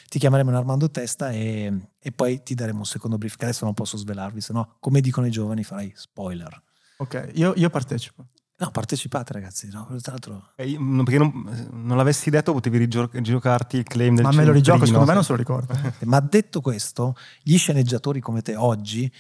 [0.09, 3.65] ti chiameremo in Armando Testa e, e poi ti daremo un secondo brief che adesso
[3.65, 6.63] non posso svelarvi, se no come dicono i giovani farai spoiler.
[6.99, 8.27] Ok, io, io partecipo.
[8.57, 9.85] No, partecipate ragazzi, no?
[10.01, 10.53] tra l'altro...
[10.55, 14.87] Eh, perché non, non, l'avessi detto potevi rigiocarti il claim del Ma me lo rigioco,
[14.87, 15.77] secondo me non se lo ricordo.
[16.05, 19.11] Ma detto questo, gli sceneggiatori come te oggi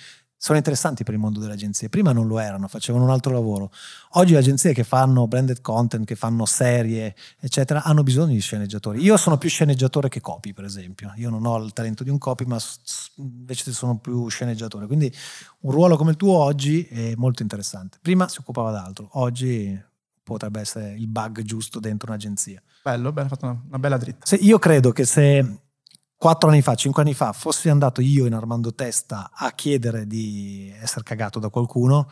[0.44, 1.88] sono interessanti per il mondo delle agenzie.
[1.88, 3.70] Prima non lo erano, facevano un altro lavoro.
[4.16, 9.00] Oggi le agenzie che fanno branded content, che fanno serie, eccetera, hanno bisogno di sceneggiatori.
[9.02, 11.14] Io sono più sceneggiatore che copy, per esempio.
[11.16, 12.58] Io non ho il talento di un copy, ma
[13.14, 14.86] invece sono più sceneggiatore.
[14.86, 15.10] Quindi
[15.60, 17.96] un ruolo come il tuo oggi è molto interessante.
[18.02, 19.82] Prima si occupava d'altro, oggi
[20.22, 22.62] potrebbe essere il bug giusto dentro un'agenzia.
[22.82, 24.26] Bello, bello, fatto una, una bella dritta.
[24.26, 25.60] Se, io credo che se
[26.24, 30.72] quattro anni fa, cinque anni fa, fossi andato io in Armando Testa a chiedere di
[30.80, 32.10] essere cagato da qualcuno,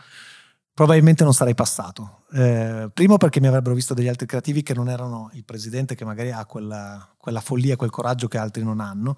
[0.75, 2.25] probabilmente non sarei passato.
[2.35, 6.05] Eh, primo perché mi avrebbero visto degli altri creativi che non erano il presidente che
[6.05, 9.17] magari ha quella, quella follia, quel coraggio che altri non hanno.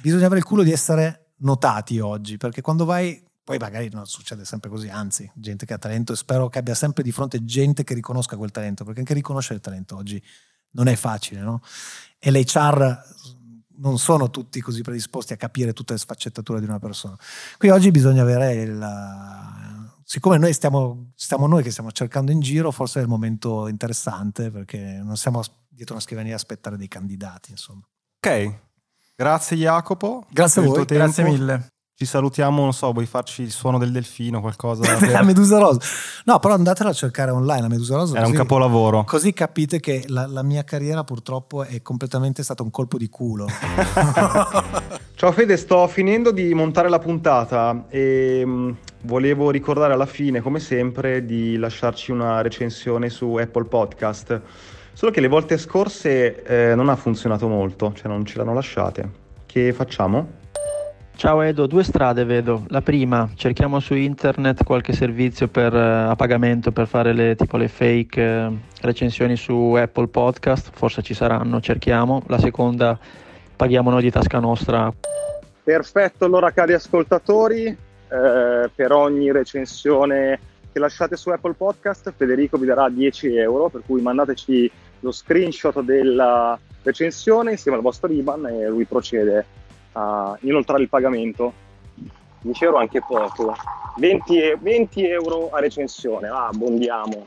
[0.00, 4.44] Bisogna avere il culo di essere notati oggi, perché quando vai poi magari non succede
[4.44, 7.82] sempre così, anzi, gente che ha talento e spero che abbia sempre di fronte gente
[7.82, 10.22] che riconosca quel talento, perché anche riconoscere il talento oggi
[10.74, 11.60] non è facile, no?
[12.20, 13.36] E l'HR
[13.78, 17.16] non sono tutti così predisposti a capire tutte le sfaccettature di una persona.
[17.56, 19.86] Qui oggi bisogna avere il...
[20.04, 24.50] Siccome noi stiamo, stiamo noi che stiamo cercando in giro, forse è il momento interessante
[24.50, 27.82] perché non siamo dietro una scrivania a aspettare dei candidati, insomma.
[28.18, 28.58] Ok,
[29.14, 30.24] grazie Jacopo.
[30.30, 31.68] Grazie a voi, grazie mille.
[32.00, 34.84] Ci salutiamo, non so, vuoi farci il suono del delfino, qualcosa?
[35.10, 35.80] la Medusa Rosa.
[36.26, 38.20] No, però andatela a cercare online, la Medusa Rosa.
[38.20, 39.02] È un capolavoro.
[39.02, 43.48] Così capite che la, la, mia carriera purtroppo è completamente stata un colpo di culo.
[45.16, 48.70] Ciao Fede, sto finendo di montare la puntata e mm,
[49.02, 54.40] volevo ricordare alla fine, come sempre, di lasciarci una recensione su Apple Podcast.
[54.92, 59.10] Solo che le volte scorse eh, non ha funzionato molto, cioè non ce l'hanno lasciate.
[59.46, 60.46] Che facciamo?
[61.18, 62.62] Ciao Edo, due strade vedo.
[62.68, 67.56] La prima, cerchiamo su internet qualche servizio per, eh, a pagamento per fare le, tipo
[67.56, 72.22] le fake eh, recensioni su Apple Podcast, forse ci saranno, cerchiamo.
[72.28, 72.96] La seconda,
[73.56, 74.94] paghiamo noi di tasca nostra.
[75.64, 80.38] Perfetto, allora cari ascoltatori, eh, per ogni recensione
[80.72, 85.80] che lasciate su Apple Podcast Federico vi darà 10 euro, per cui mandateci lo screenshot
[85.80, 89.66] della recensione insieme al vostro IBAN e lui procede
[89.98, 91.52] a inoltrare il pagamento.
[92.40, 93.54] 10 euro anche poco.
[93.96, 96.28] 20, 20 euro a recensione.
[96.28, 97.26] Ah, abbondiamo.